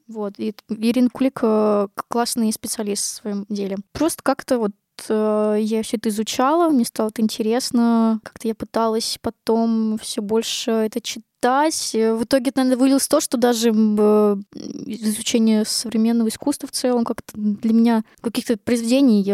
вот. 0.07 0.35
И 0.38 0.55
Ирина 0.69 1.11
Кулик 1.11 1.40
э, 1.43 1.88
классный 2.09 2.53
специалист 2.53 3.05
в 3.05 3.23
своем 3.23 3.47
деле. 3.49 3.79
Просто 3.90 4.23
как-то 4.23 4.59
вот 4.59 4.73
э, 5.09 5.57
я 5.61 5.83
все 5.83 5.97
это 5.97 6.09
изучала, 6.11 6.71
мне 6.71 6.85
стало 6.85 7.09
это 7.09 7.21
интересно. 7.21 8.21
Как-то 8.23 8.47
я 8.47 8.55
пыталась 8.55 9.19
потом 9.21 9.99
все 10.01 10.23
больше 10.23 10.71
это 10.71 11.01
читать 11.01 11.25
читать. 11.44 11.92
В 11.92 12.24
итоге 12.24 12.52
наверное, 12.54 12.78
вылилось 12.78 13.07
то, 13.07 13.20
что 13.20 13.37
даже 13.37 13.68
э, 13.70 14.37
изучение 14.87 15.66
современного 15.66 16.28
искусства 16.28 16.66
в 16.66 16.72
целом 16.72 17.04
как-то 17.04 17.33
для 17.37 17.74
меня 17.74 18.04
каких-то 18.22 18.57
произведений, 18.57 19.24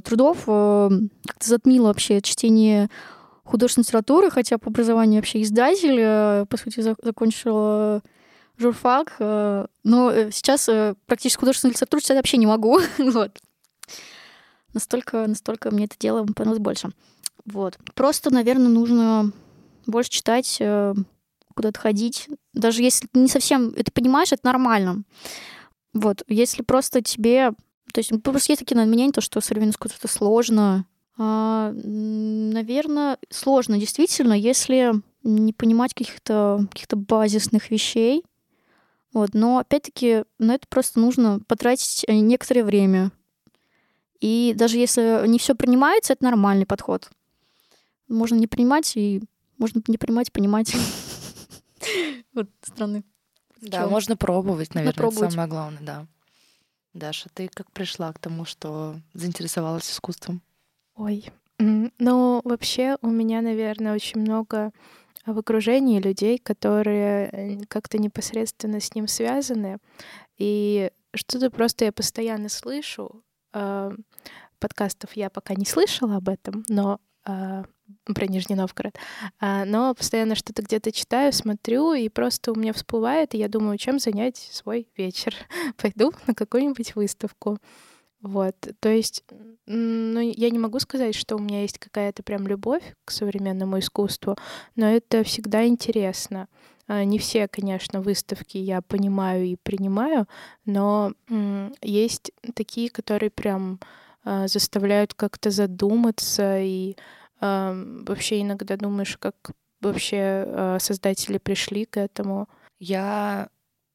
трудов 0.00 0.38
э, 0.48 0.90
как-то 1.26 1.48
затмило 1.48 1.86
вообще 1.86 2.20
чтение 2.22 2.90
художественной 3.44 3.84
литературы, 3.84 4.30
хотя 4.30 4.58
по 4.58 4.68
образованию 4.68 5.20
вообще 5.20 5.42
издатель, 5.42 5.96
э, 5.96 6.46
по 6.48 6.56
сути, 6.56 6.80
закончила 6.80 8.02
журфак, 8.58 9.14
но 9.18 10.12
сейчас 10.30 10.68
практически 11.06 11.40
художественную 11.40 11.74
литературу 11.74 12.02
читать 12.02 12.16
вообще 12.16 12.36
не 12.36 12.46
могу. 12.46 12.78
вот. 12.98 13.38
Настолько, 14.74 15.26
настолько 15.26 15.70
мне 15.70 15.86
это 15.86 15.94
дело 15.98 16.26
понравилось 16.26 16.60
больше. 16.60 16.90
Вот. 17.46 17.78
Просто, 17.94 18.30
наверное, 18.30 18.68
нужно 18.68 19.32
больше 19.86 20.10
читать 20.10 20.60
куда-то 21.60 21.78
ходить. 21.78 22.28
Даже 22.54 22.82
если 22.82 23.06
ты 23.06 23.20
не 23.20 23.28
совсем 23.28 23.68
это 23.76 23.92
понимаешь, 23.92 24.32
это 24.32 24.46
нормально. 24.46 25.02
Вот, 25.92 26.22
если 26.26 26.62
просто 26.62 27.02
тебе... 27.02 27.50
То 27.92 27.98
есть 27.98 28.10
просто 28.22 28.52
есть 28.52 28.60
такие 28.60 28.82
мнения, 28.86 29.12
то, 29.12 29.20
что 29.20 29.40
современное 29.42 29.72
искусство 29.72 29.98
это 29.98 30.08
сложно. 30.08 30.86
А, 31.18 31.72
наверное, 31.74 33.18
сложно 33.28 33.78
действительно, 33.78 34.32
если 34.32 34.94
не 35.22 35.52
понимать 35.52 35.92
каких-то 35.92 36.66
каких 36.72 36.88
базисных 36.96 37.70
вещей. 37.70 38.24
Вот, 39.12 39.34
но 39.34 39.58
опять-таки 39.58 40.24
на 40.38 40.54
это 40.54 40.66
просто 40.68 40.98
нужно 40.98 41.40
потратить 41.46 42.04
э, 42.06 42.14
некоторое 42.14 42.64
время. 42.64 43.10
И 44.20 44.54
даже 44.56 44.78
если 44.78 45.26
не 45.26 45.38
все 45.38 45.54
принимается, 45.54 46.14
это 46.14 46.24
нормальный 46.24 46.64
подход. 46.64 47.10
Можно 48.08 48.36
не 48.36 48.46
принимать 48.46 48.96
и 48.96 49.22
можно 49.58 49.82
не 49.88 49.98
принимать, 49.98 50.32
понимать. 50.32 50.74
Вот 52.34 52.48
страны. 52.62 53.04
Да, 53.60 53.86
можно 53.86 54.16
пробовать, 54.16 54.74
наверное, 54.74 55.08
это 55.08 55.30
самое 55.30 55.48
главное, 55.48 55.82
да. 55.82 56.06
Даша, 56.92 57.28
ты 57.34 57.48
как 57.48 57.70
пришла 57.72 58.12
к 58.12 58.18
тому, 58.18 58.44
что 58.44 58.96
заинтересовалась 59.14 59.90
искусством? 59.90 60.42
Ой, 60.94 61.26
ну 61.58 62.40
вообще 62.44 62.96
у 63.02 63.08
меня, 63.08 63.42
наверное, 63.42 63.94
очень 63.94 64.20
много 64.20 64.72
в 65.26 65.38
окружении 65.38 66.00
людей, 66.00 66.38
которые 66.38 67.28
э, 67.28 67.60
как-то 67.68 67.98
непосредственно 67.98 68.80
с 68.80 68.94
ним 68.94 69.06
связаны. 69.06 69.78
И 70.38 70.90
что-то 71.14 71.50
просто 71.50 71.84
я 71.84 71.92
постоянно 71.92 72.48
слышу. 72.48 73.22
Э, 73.52 73.92
подкастов 74.58 75.12
я 75.14 75.28
пока 75.28 75.54
не 75.54 75.66
слышала 75.66 76.16
об 76.16 76.28
этом, 76.28 76.64
но 76.68 77.00
э, 77.26 77.64
про 78.14 78.26
Нижний 78.26 78.56
Новгород. 78.56 78.96
А, 79.40 79.64
но 79.64 79.94
постоянно 79.94 80.34
что-то 80.34 80.62
где-то 80.62 80.92
читаю, 80.92 81.32
смотрю, 81.32 81.92
и 81.94 82.08
просто 82.08 82.52
у 82.52 82.54
меня 82.54 82.72
всплывает, 82.72 83.34
и 83.34 83.38
я 83.38 83.48
думаю, 83.48 83.78
чем 83.78 83.98
занять 83.98 84.36
свой 84.36 84.88
вечер. 84.96 85.34
Пойду 85.76 86.12
на 86.26 86.34
какую-нибудь 86.34 86.94
выставку. 86.94 87.58
Вот, 88.22 88.54
то 88.80 88.90
есть, 88.90 89.24
ну, 89.64 90.20
я 90.20 90.50
не 90.50 90.58
могу 90.58 90.78
сказать, 90.78 91.14
что 91.14 91.36
у 91.36 91.38
меня 91.38 91.62
есть 91.62 91.78
какая-то 91.78 92.22
прям 92.22 92.46
любовь 92.46 92.82
к 93.06 93.12
современному 93.12 93.78
искусству, 93.78 94.36
но 94.76 94.90
это 94.90 95.24
всегда 95.24 95.66
интересно. 95.66 96.46
А, 96.86 97.04
не 97.04 97.18
все, 97.18 97.48
конечно, 97.48 98.02
выставки 98.02 98.58
я 98.58 98.82
понимаю 98.82 99.46
и 99.46 99.56
принимаю, 99.56 100.26
но 100.66 101.12
есть 101.80 102.32
такие, 102.54 102.90
которые 102.90 103.30
прям 103.30 103.80
а, 104.22 104.48
заставляют 104.48 105.14
как-то 105.14 105.50
задуматься 105.50 106.58
и 106.60 106.96
вообще 107.40 108.42
иногда 108.42 108.76
думаешь, 108.76 109.16
как 109.18 109.34
вообще 109.80 110.44
а, 110.46 110.78
создатели 110.78 111.38
пришли 111.38 111.84
к 111.86 111.96
этому? 111.96 112.48
Я, 112.78 113.48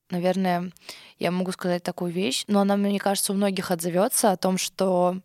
наверное, 0.10 0.72
я 1.20 1.32
могу 1.32 1.52
сказать 1.52 1.84
такую 1.84 2.12
вещь, 2.12 2.44
но 2.48 2.62
она, 2.62 2.76
мне 2.76 3.00
кажется, 3.00 3.34
у 3.34 3.36
многих 3.36 3.72
отзовется 3.72 4.32
о 4.32 4.38
том, 4.38 4.58
что 4.58 5.20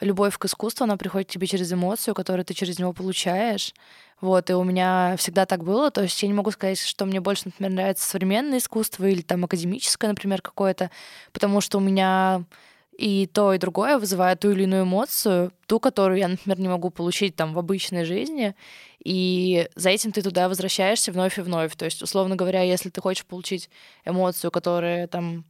любовь 0.00 0.36
к 0.38 0.44
искусству, 0.44 0.84
она 0.84 0.96
приходит 0.96 1.28
к 1.28 1.32
тебе 1.32 1.46
через 1.46 1.72
эмоцию, 1.72 2.14
которую 2.14 2.44
ты 2.44 2.54
через 2.54 2.78
него 2.78 2.92
получаешь. 2.92 3.74
Вот, 4.20 4.50
и 4.50 4.54
у 4.54 4.64
меня 4.64 5.14
всегда 5.16 5.46
так 5.46 5.62
было. 5.62 5.90
То 5.90 6.02
есть 6.02 6.20
я 6.22 6.28
не 6.28 6.34
могу 6.34 6.50
сказать, 6.50 6.80
что 6.80 7.06
мне 7.06 7.20
больше, 7.20 7.42
например, 7.46 7.72
нравится 7.72 8.08
современное 8.08 8.58
искусство 8.58 9.04
или 9.04 9.22
там 9.22 9.44
академическое, 9.44 10.10
например, 10.10 10.42
какое-то, 10.42 10.90
потому 11.32 11.60
что 11.60 11.78
у 11.78 11.80
меня 11.80 12.44
и 12.98 13.28
то, 13.32 13.54
и 13.54 13.58
другое 13.58 13.96
вызывает 13.96 14.40
ту 14.40 14.50
или 14.50 14.64
иную 14.64 14.82
эмоцию, 14.82 15.52
ту, 15.66 15.78
которую 15.78 16.18
я, 16.18 16.26
например, 16.26 16.58
не 16.58 16.68
могу 16.68 16.90
получить 16.90 17.36
там 17.36 17.54
в 17.54 17.58
обычной 17.58 18.04
жизни, 18.04 18.56
и 19.04 19.68
за 19.76 19.90
этим 19.90 20.10
ты 20.10 20.20
туда 20.20 20.48
возвращаешься 20.48 21.12
вновь 21.12 21.38
и 21.38 21.42
вновь. 21.42 21.76
То 21.76 21.84
есть, 21.84 22.02
условно 22.02 22.34
говоря, 22.34 22.62
если 22.62 22.90
ты 22.90 23.00
хочешь 23.00 23.24
получить 23.24 23.70
эмоцию, 24.04 24.50
которая 24.50 25.06
там 25.06 25.44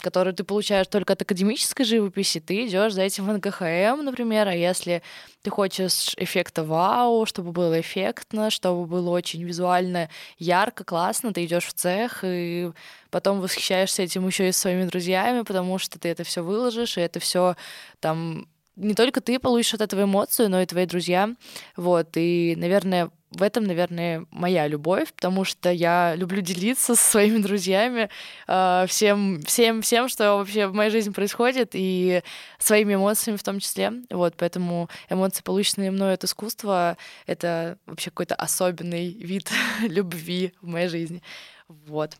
которую 0.00 0.34
ты 0.34 0.42
получаешь 0.42 0.86
только 0.86 1.12
от 1.12 1.22
академической 1.22 1.84
живописи, 1.84 2.40
ты 2.40 2.66
идешь 2.66 2.94
за 2.94 3.02
этим 3.02 3.26
в 3.26 3.32
НКХМ, 3.32 4.02
например, 4.02 4.48
а 4.48 4.54
если 4.54 5.02
ты 5.42 5.50
хочешь 5.50 6.14
эффекта 6.16 6.64
вау, 6.64 7.26
чтобы 7.26 7.52
было 7.52 7.80
эффектно, 7.80 8.50
чтобы 8.50 8.86
было 8.86 9.10
очень 9.10 9.42
визуально 9.42 10.08
ярко, 10.38 10.84
классно, 10.84 11.32
ты 11.32 11.44
идешь 11.44 11.66
в 11.66 11.74
цех 11.74 12.20
и 12.24 12.72
потом 13.10 13.40
восхищаешься 13.40 14.02
этим 14.02 14.26
еще 14.26 14.48
и 14.48 14.52
своими 14.52 14.84
друзьями, 14.84 15.42
потому 15.42 15.78
что 15.78 15.98
ты 15.98 16.08
это 16.08 16.24
все 16.24 16.42
выложишь, 16.42 16.96
и 16.96 17.02
это 17.02 17.20
все 17.20 17.56
там 18.00 18.48
не 18.76 18.94
только 18.94 19.20
ты 19.20 19.38
получишь 19.38 19.74
от 19.74 19.82
этого 19.82 20.04
эмоцию, 20.04 20.48
но 20.48 20.62
и 20.62 20.66
твои 20.66 20.86
друзья. 20.86 21.28
Вот, 21.76 22.16
и, 22.16 22.54
наверное, 22.56 23.10
в 23.34 23.42
этом, 23.42 23.64
наверное, 23.64 24.26
моя 24.30 24.66
любовь, 24.68 25.12
потому 25.12 25.44
что 25.44 25.70
я 25.70 26.14
люблю 26.14 26.40
делиться 26.40 26.94
со 26.96 27.10
своими 27.10 27.38
друзьями 27.38 28.08
э, 28.46 28.84
всем, 28.88 29.42
всем, 29.42 29.82
всем, 29.82 30.08
что 30.08 30.36
вообще 30.36 30.66
в 30.66 30.74
моей 30.74 30.90
жизни 30.90 31.10
происходит, 31.10 31.70
и 31.72 32.22
своими 32.58 32.94
эмоциями 32.94 33.36
в 33.36 33.42
том 33.42 33.60
числе. 33.60 33.92
Вот, 34.10 34.34
поэтому 34.36 34.88
эмоции, 35.08 35.42
полученные 35.42 35.90
мной 35.90 36.14
от 36.14 36.24
искусства, 36.24 36.96
это 37.26 37.78
вообще 37.86 38.10
какой-то 38.10 38.34
особенный 38.34 39.12
вид 39.12 39.50
любви 39.82 40.52
в 40.60 40.68
моей 40.68 40.88
жизни. 40.88 41.22
Вот. 41.68 42.16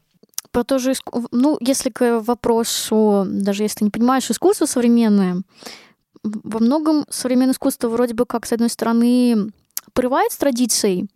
Про 0.50 0.64
то 0.64 0.78
же, 0.78 0.92
ну, 1.30 1.56
если 1.60 1.90
к 1.90 2.20
вопросу, 2.20 3.24
даже 3.26 3.62
если 3.62 3.84
не 3.84 3.90
понимаешь 3.90 4.30
искусство 4.30 4.66
современное, 4.66 5.42
во 6.22 6.58
многом 6.58 7.04
современное 7.08 7.54
искусство 7.54 7.88
вроде 7.88 8.14
бы 8.14 8.26
как, 8.26 8.46
с 8.46 8.52
одной 8.52 8.68
стороны, 8.68 9.52
порывает 9.92 10.32
с 10.32 10.36
традицией, 10.36 11.08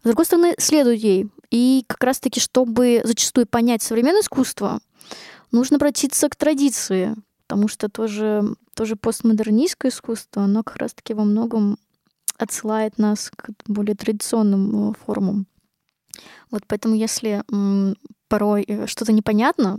с 0.00 0.04
другой 0.04 0.24
стороны, 0.24 0.54
следует 0.58 1.00
ей. 1.00 1.28
И 1.50 1.84
как 1.86 2.02
раз-таки, 2.04 2.40
чтобы 2.40 3.00
зачастую 3.04 3.46
понять 3.46 3.82
современное 3.82 4.20
искусство, 4.20 4.80
нужно 5.52 5.76
обратиться 5.76 6.28
к 6.28 6.36
традиции, 6.36 7.14
потому 7.46 7.68
что 7.68 7.88
тоже, 7.88 8.44
тоже 8.74 8.96
постмодернистское 8.96 9.90
искусство, 9.90 10.44
оно 10.44 10.62
как 10.62 10.76
раз-таки 10.76 11.14
во 11.14 11.24
многом 11.24 11.78
отсылает 12.38 12.98
нас 12.98 13.30
к 13.34 13.50
более 13.66 13.96
традиционным 13.96 14.90
э, 14.90 14.94
формам. 15.04 15.46
Вот 16.50 16.62
поэтому 16.66 16.94
если 16.94 17.42
порой 18.28 18.64
э, 18.66 18.86
что-то 18.86 19.12
непонятно, 19.12 19.78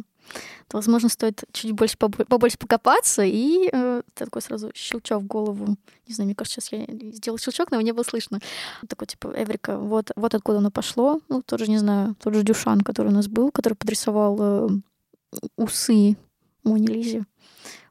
то, 0.67 0.77
возможно, 0.77 1.09
стоит 1.09 1.43
чуть 1.51 1.71
больше 1.71 1.97
побольше 1.97 2.57
покопаться, 2.57 3.23
и 3.23 3.69
э, 3.71 4.01
такой 4.13 4.41
сразу 4.41 4.71
щелчок 4.75 5.23
в 5.23 5.27
голову. 5.27 5.77
Не 6.07 6.13
знаю, 6.13 6.27
мне 6.27 6.35
кажется, 6.35 6.61
сейчас 6.61 6.71
я 6.71 7.11
сделал 7.11 7.37
щелчок, 7.37 7.71
но 7.71 7.77
его 7.77 7.85
не 7.85 7.93
было 7.93 8.03
слышно. 8.03 8.39
Такой, 8.87 9.07
типа, 9.07 9.33
Эврика, 9.35 9.77
вот, 9.77 10.11
вот 10.15 10.35
откуда 10.35 10.59
оно 10.59 10.71
пошло. 10.71 11.21
Ну, 11.29 11.41
тоже, 11.41 11.67
не 11.67 11.77
знаю, 11.77 12.15
тот 12.21 12.33
же 12.33 12.43
Дюшан, 12.43 12.81
который 12.81 13.07
у 13.07 13.15
нас 13.15 13.27
был, 13.27 13.51
который 13.51 13.75
подрисовал 13.75 14.37
э, 14.39 14.69
усы 15.55 16.17
Мони 16.63 16.87
Лизе. 16.87 17.25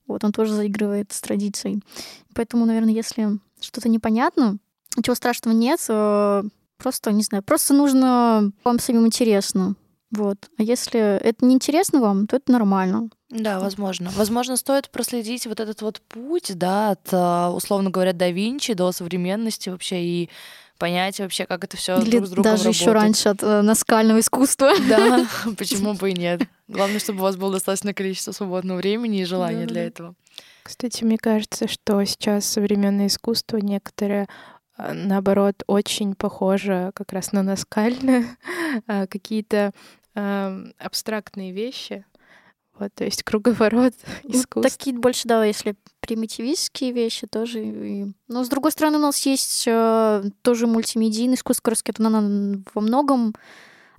Вот, 0.06 0.22
он 0.24 0.32
тоже 0.32 0.52
заигрывает 0.52 1.12
с 1.12 1.20
традицией. 1.20 1.82
Поэтому, 2.34 2.64
наверное, 2.64 2.92
если 2.92 3.38
что-то 3.60 3.88
непонятно, 3.88 4.58
ничего 4.96 5.14
страшного 5.14 5.54
нет. 5.54 5.80
Э, 5.88 6.42
просто, 6.76 7.12
не 7.12 7.22
знаю, 7.22 7.42
просто 7.42 7.74
нужно 7.74 8.52
вам 8.64 8.78
самим 8.78 9.06
интересно. 9.06 9.74
Вот. 10.10 10.38
А 10.58 10.62
если 10.62 11.18
это 11.18 11.44
не 11.44 11.54
интересно 11.54 12.00
вам, 12.00 12.26
то 12.26 12.36
это 12.36 12.52
нормально. 12.52 13.08
Да, 13.28 13.58
возможно. 13.58 14.10
Возможно, 14.14 14.56
стоит 14.56 14.88
проследить 14.90 15.46
вот 15.46 15.58
этот 15.58 15.82
вот 15.82 16.00
путь, 16.08 16.52
да, 16.56 16.90
от, 16.90 17.12
э, 17.12 17.46
условно 17.48 17.90
говоря, 17.90 18.12
да 18.12 18.30
Винчи 18.30 18.74
до 18.74 18.92
современности 18.92 19.68
вообще 19.68 20.02
и 20.02 20.30
понять 20.78 21.18
вообще, 21.18 21.46
как 21.46 21.64
это 21.64 21.76
все 21.76 21.98
друг 21.98 22.26
с 22.26 22.30
другом 22.30 22.52
даже 22.52 22.64
работает. 22.64 22.76
еще 22.76 22.92
раньше 22.92 23.28
от 23.30 23.42
э, 23.42 23.62
наскального 23.62 24.20
искусства. 24.20 24.72
Да, 24.88 25.26
почему 25.58 25.94
бы 25.94 26.10
и 26.10 26.14
нет. 26.14 26.42
Главное, 26.68 27.00
чтобы 27.00 27.20
у 27.20 27.22
вас 27.22 27.36
было 27.36 27.52
достаточное 27.52 27.94
количество 27.94 28.32
свободного 28.32 28.78
времени 28.78 29.20
и 29.20 29.24
желания 29.24 29.66
для 29.66 29.84
этого. 29.86 30.14
Кстати, 30.62 31.04
мне 31.04 31.16
кажется, 31.16 31.68
что 31.68 32.04
сейчас 32.04 32.44
современное 32.44 33.06
искусство 33.06 33.58
некоторое 33.58 34.24
а, 34.24 34.26
наоборот 34.78 35.62
очень 35.66 36.14
похоже 36.14 36.92
как 36.94 37.12
раз 37.12 37.32
на 37.32 37.42
наскальное, 37.42 38.36
а, 38.86 39.06
какие-то 39.06 39.72
абстрактные 40.78 41.52
вещи. 41.52 42.06
Вот, 42.78 42.92
то 42.94 43.04
есть 43.04 43.22
круговорот 43.22 43.94
ну, 44.24 44.30
искусства. 44.30 44.62
Такие 44.62 44.96
больше, 44.96 45.28
да, 45.28 45.44
если 45.44 45.76
примитивистские 46.00 46.92
вещи 46.92 47.26
тоже. 47.26 47.64
И... 47.64 48.06
Но 48.28 48.44
с 48.44 48.48
другой 48.48 48.72
стороны, 48.72 48.98
у 48.98 49.02
нас 49.02 49.24
есть 49.26 49.64
э, 49.66 50.24
тоже 50.42 50.66
мультимедийное 50.66 51.36
искусство, 51.36 51.74
оно 51.98 52.62
во 52.74 52.80
многом 52.80 53.34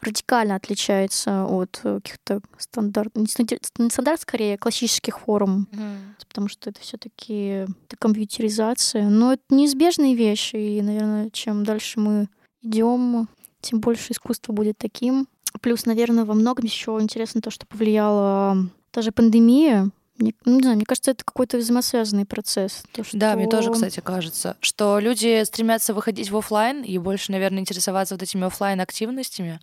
радикально 0.01 0.55
отличается 0.55 1.45
от 1.45 1.79
каких-то 1.81 2.41
стандарт, 2.57 3.15
не 3.15 3.89
стандарт, 3.89 4.21
скорее, 4.21 4.57
классических 4.57 5.19
форм, 5.19 5.67
mm. 5.71 6.25
потому 6.27 6.47
что 6.47 6.69
это 6.69 6.81
все-таки 6.81 7.65
компьютеризация. 7.99 9.09
Но 9.09 9.33
это 9.33 9.43
неизбежные 9.49 10.15
вещи, 10.15 10.55
и, 10.55 10.81
наверное, 10.81 11.29
чем 11.31 11.63
дальше 11.63 11.99
мы 11.99 12.29
идем, 12.61 13.27
тем 13.61 13.79
больше 13.79 14.13
искусство 14.13 14.53
будет 14.53 14.77
таким. 14.77 15.27
Плюс, 15.61 15.85
наверное, 15.85 16.25
во 16.25 16.33
многом 16.33 16.65
еще 16.65 16.97
интересно 16.99 17.41
то, 17.41 17.49
что 17.49 17.65
повлияла 17.65 18.57
даже 18.93 19.11
пандемия 19.11 19.91
мне, 20.17 20.33
ну, 20.45 20.55
не 20.55 20.61
знаю, 20.61 20.77
мне 20.77 20.85
кажется, 20.85 21.11
это 21.11 21.23
какой-то 21.23 21.57
взаимосвязанный 21.57 22.25
процесс. 22.25 22.83
То, 22.91 23.03
что... 23.03 23.17
Да, 23.17 23.35
мне 23.35 23.47
тоже, 23.47 23.71
кстати, 23.71 23.99
кажется, 23.99 24.57
что 24.61 24.99
люди 24.99 25.43
стремятся 25.43 25.93
выходить 25.93 26.31
в 26.31 26.37
офлайн 26.37 26.83
и 26.83 26.97
больше, 26.97 27.31
наверное, 27.31 27.59
интересоваться 27.59 28.15
вот 28.15 28.23
этими 28.23 28.45
офлайн 28.45 28.81
активностями 28.81 29.59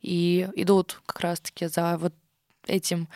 и 0.00 0.48
идут 0.54 1.00
как 1.06 1.20
раз-таки 1.20 1.66
за 1.66 1.96
вот 1.98 2.12
этим 2.66 3.08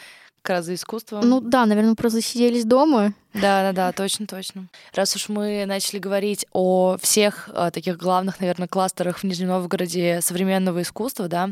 как 0.42 0.56
раз 0.56 0.64
за 0.66 0.74
искусством. 0.74 1.28
Ну 1.28 1.40
да, 1.40 1.66
наверное, 1.66 1.94
просто 1.94 2.20
сиделись 2.20 2.64
дома. 2.64 3.14
Да, 3.32 3.62
да, 3.62 3.72
да, 3.72 3.92
точно, 3.92 4.26
точно. 4.26 4.68
Раз 4.92 5.14
уж 5.14 5.28
мы 5.28 5.64
начали 5.66 5.98
говорить 5.98 6.44
о 6.52 6.96
всех 7.00 7.48
а, 7.54 7.70
таких 7.70 7.96
главных, 7.96 8.40
наверное, 8.40 8.66
кластерах 8.66 9.18
в 9.18 9.24
Нижнем 9.24 9.48
Новгороде 9.48 10.20
современного 10.20 10.82
искусства, 10.82 11.28
да, 11.28 11.50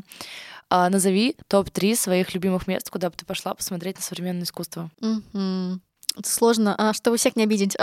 а, 0.68 0.90
назови 0.90 1.36
топ-3 1.48 1.94
своих 1.94 2.34
любимых 2.34 2.66
мест, 2.66 2.90
куда 2.90 3.10
бы 3.10 3.16
ты 3.16 3.24
пошла 3.24 3.54
посмотреть 3.54 3.96
на 3.96 4.02
современное 4.02 4.42
искусство. 4.42 4.90
Mm-hmm. 5.00 5.78
Это 6.18 6.28
сложно, 6.28 6.74
а, 6.76 6.92
чтобы 6.92 7.16
всех 7.16 7.36
не 7.36 7.44
обидеть. 7.44 7.76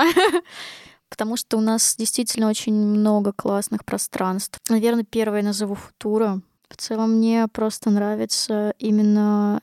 Потому 1.09 1.37
что 1.37 1.57
у 1.57 1.61
нас 1.61 1.95
действительно 1.97 2.49
очень 2.49 2.73
много 2.73 3.31
классных 3.31 3.85
пространств. 3.85 4.59
Наверное, 4.67 5.05
первое 5.05 5.41
назову 5.41 5.75
Футура. 5.75 6.41
В 6.69 6.77
целом 6.77 7.17
мне 7.17 7.47
просто 7.47 7.89
нравится 7.89 8.73
именно 8.77 9.61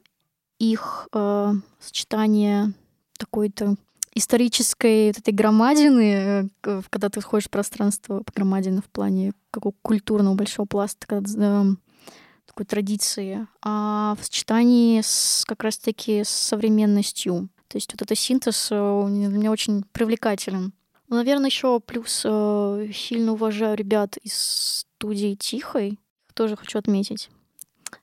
их 0.58 1.08
э, 1.12 1.52
сочетание 1.80 2.72
такой-то 3.18 3.76
исторической 4.14 5.08
вот 5.08 5.18
этой 5.18 5.34
громадины, 5.34 6.48
э, 6.62 6.82
когда 6.90 7.08
ты 7.08 7.20
входишь 7.20 7.46
в 7.46 7.50
пространство 7.50 8.22
громадины 8.34 8.80
в 8.80 8.88
плане 8.90 9.32
какого 9.50 9.74
культурного 9.82 10.34
большого 10.34 10.66
пласта, 10.66 11.06
когда, 11.06 11.66
такой 12.46 12.66
традиции, 12.66 13.46
а 13.62 14.16
в 14.20 14.24
сочетании 14.24 15.00
с 15.02 15.44
как 15.46 15.62
раз-таки 15.62 16.22
с 16.24 16.28
современностью. 16.28 17.48
То 17.68 17.76
есть 17.76 17.92
вот 17.92 18.02
этот 18.02 18.18
синтез 18.18 18.68
э, 18.70 19.04
для 19.08 19.28
меня 19.28 19.50
очень 19.50 19.82
привлекателен. 19.92 20.72
Наверное, 21.08 21.46
еще 21.46 21.80
плюс 21.80 22.22
э, 22.24 22.88
сильно 22.94 23.32
уважаю 23.32 23.76
ребят 23.76 24.16
из 24.18 24.34
студии 24.34 25.34
Тихой. 25.34 25.98
Тоже 26.34 26.56
хочу 26.56 26.78
отметить 26.78 27.30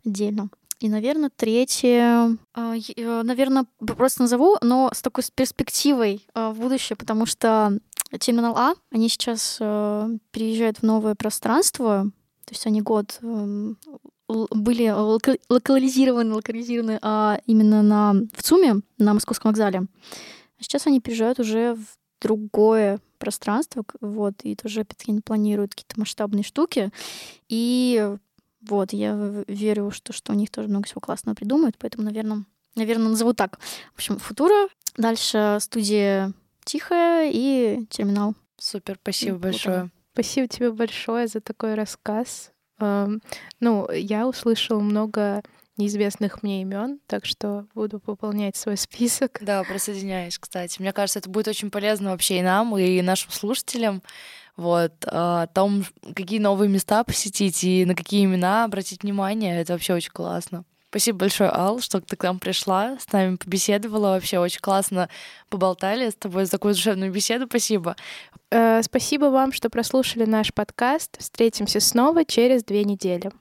отдельно. 0.06 0.50
И, 0.80 0.90
наверное, 0.90 1.30
третье, 1.30 2.38
э, 2.56 3.22
наверное, 3.24 3.66
просто 3.80 4.24
назову, 4.24 4.58
но 4.62 4.90
с 4.94 5.02
такой 5.02 5.24
перспективой 5.36 6.26
в 6.34 6.54
будущее, 6.54 6.96
потому 6.98 7.26
что 7.26 7.78
терминал 8.20 8.58
А, 8.58 8.74
они 8.92 9.08
сейчас 9.08 9.58
переезжают 9.58 10.80
в 10.80 10.84
новое 10.84 11.16
пространство, 11.16 12.12
то 12.46 12.54
есть 12.54 12.66
они 12.66 12.82
год 12.82 13.20
эм, 13.22 13.78
были 14.28 14.90
локализированы, 14.90 16.34
локализированы 16.34 17.00
а, 17.02 17.40
именно 17.46 17.82
на, 17.82 18.14
в 18.34 18.44
ЦУМе, 18.44 18.82
на 18.98 19.14
Московском 19.14 19.52
вокзале. 19.52 19.80
А 19.80 20.64
сейчас 20.64 20.88
они 20.88 21.00
приезжают 21.00 21.40
уже 21.40 21.76
в 21.76 21.86
другое 22.22 23.00
пространство, 23.18 23.84
вот, 24.00 24.36
и 24.44 24.56
тоже, 24.56 24.82
опять-таки, 24.82 25.12
они 25.12 25.22
планируют 25.22 25.76
какие-то 25.76 26.00
масштабные 26.00 26.44
штуки. 26.44 26.92
И 27.50 28.16
вот, 28.62 28.94
я 28.94 29.44
верю, 29.48 29.92
что, 29.92 30.14
что 30.14 30.32
у 30.32 30.36
них 30.36 30.50
тоже 30.52 30.68
много 30.68 30.86
всего 30.86 31.02
классного 31.02 31.36
придумают, 31.36 31.78
поэтому, 31.80 32.04
наверное, 32.04 32.46
наверное, 32.76 33.10
назову 33.10 33.34
так. 33.34 33.60
В 33.94 33.96
общем, 33.96 34.18
Футура, 34.20 34.70
дальше 34.98 35.58
студия 35.60 36.34
Тихая 36.64 37.32
и 37.34 37.86
терминал. 37.90 38.36
Супер, 38.58 38.98
спасибо 39.02 39.34
вот 39.34 39.42
большое. 39.42 39.90
Спасибо 40.14 40.48
тебе 40.48 40.72
большое 40.72 41.28
за 41.28 41.42
такой 41.42 41.74
рассказ. 41.74 42.52
Ну, 42.80 43.92
я 43.92 44.28
услышала 44.28 44.80
много 44.80 45.44
неизвестных 45.78 46.44
мне 46.44 46.62
имен, 46.62 47.00
так 47.08 47.26
что 47.26 47.66
буду 47.74 48.00
пополнять 48.00 48.56
свой 48.56 48.78
список. 48.78 49.40
Да, 49.42 49.64
присоединяюсь, 49.64 50.38
кстати. 50.38 50.82
Мне 50.82 50.94
кажется, 50.94 51.20
это 51.20 51.30
будет 51.30 51.48
очень 51.48 51.72
полезно 51.72 52.12
вообще 52.12 52.40
и 52.40 52.42
нам, 52.42 52.78
и 52.78 53.02
нашим 53.02 53.32
слушателям. 53.32 54.02
Вот, 54.58 54.94
а, 55.08 55.44
о 55.44 55.48
том, 55.48 55.86
какие 56.16 56.40
новые 56.40 56.70
места 56.70 57.04
посетить 57.04 57.64
и 57.64 57.86
на 57.86 57.96
какие 57.96 58.26
имена 58.26 58.66
обратить 58.66 59.04
внимание, 59.04 59.62
это 59.62 59.74
вообще 59.74 59.94
очень 59.94 60.12
классно. 60.12 60.66
Спасибо 60.92 61.20
большое, 61.20 61.50
Ал, 61.50 61.80
что 61.80 62.02
ты 62.02 62.18
к 62.18 62.24
нам 62.24 62.38
пришла, 62.38 62.98
с 63.00 63.10
нами 63.14 63.38
побеседовала. 63.38 64.10
Вообще 64.10 64.40
очень 64.40 64.60
классно 64.60 65.08
поболтали 65.48 66.10
с 66.10 66.16
тобой 66.16 66.44
за 66.44 66.52
такую 66.52 66.74
душевную 66.74 67.14
беседу. 67.14 67.46
Спасибо. 67.48 67.96
Э, 68.52 68.82
спасибо 68.84 69.28
вам, 69.28 69.54
что 69.54 69.70
прослушали 69.70 70.26
наш 70.26 70.54
подкаст. 70.54 71.18
Встретимся 71.18 71.80
снова 71.80 72.26
через 72.26 72.66
две 72.66 72.84
недели. 72.84 73.32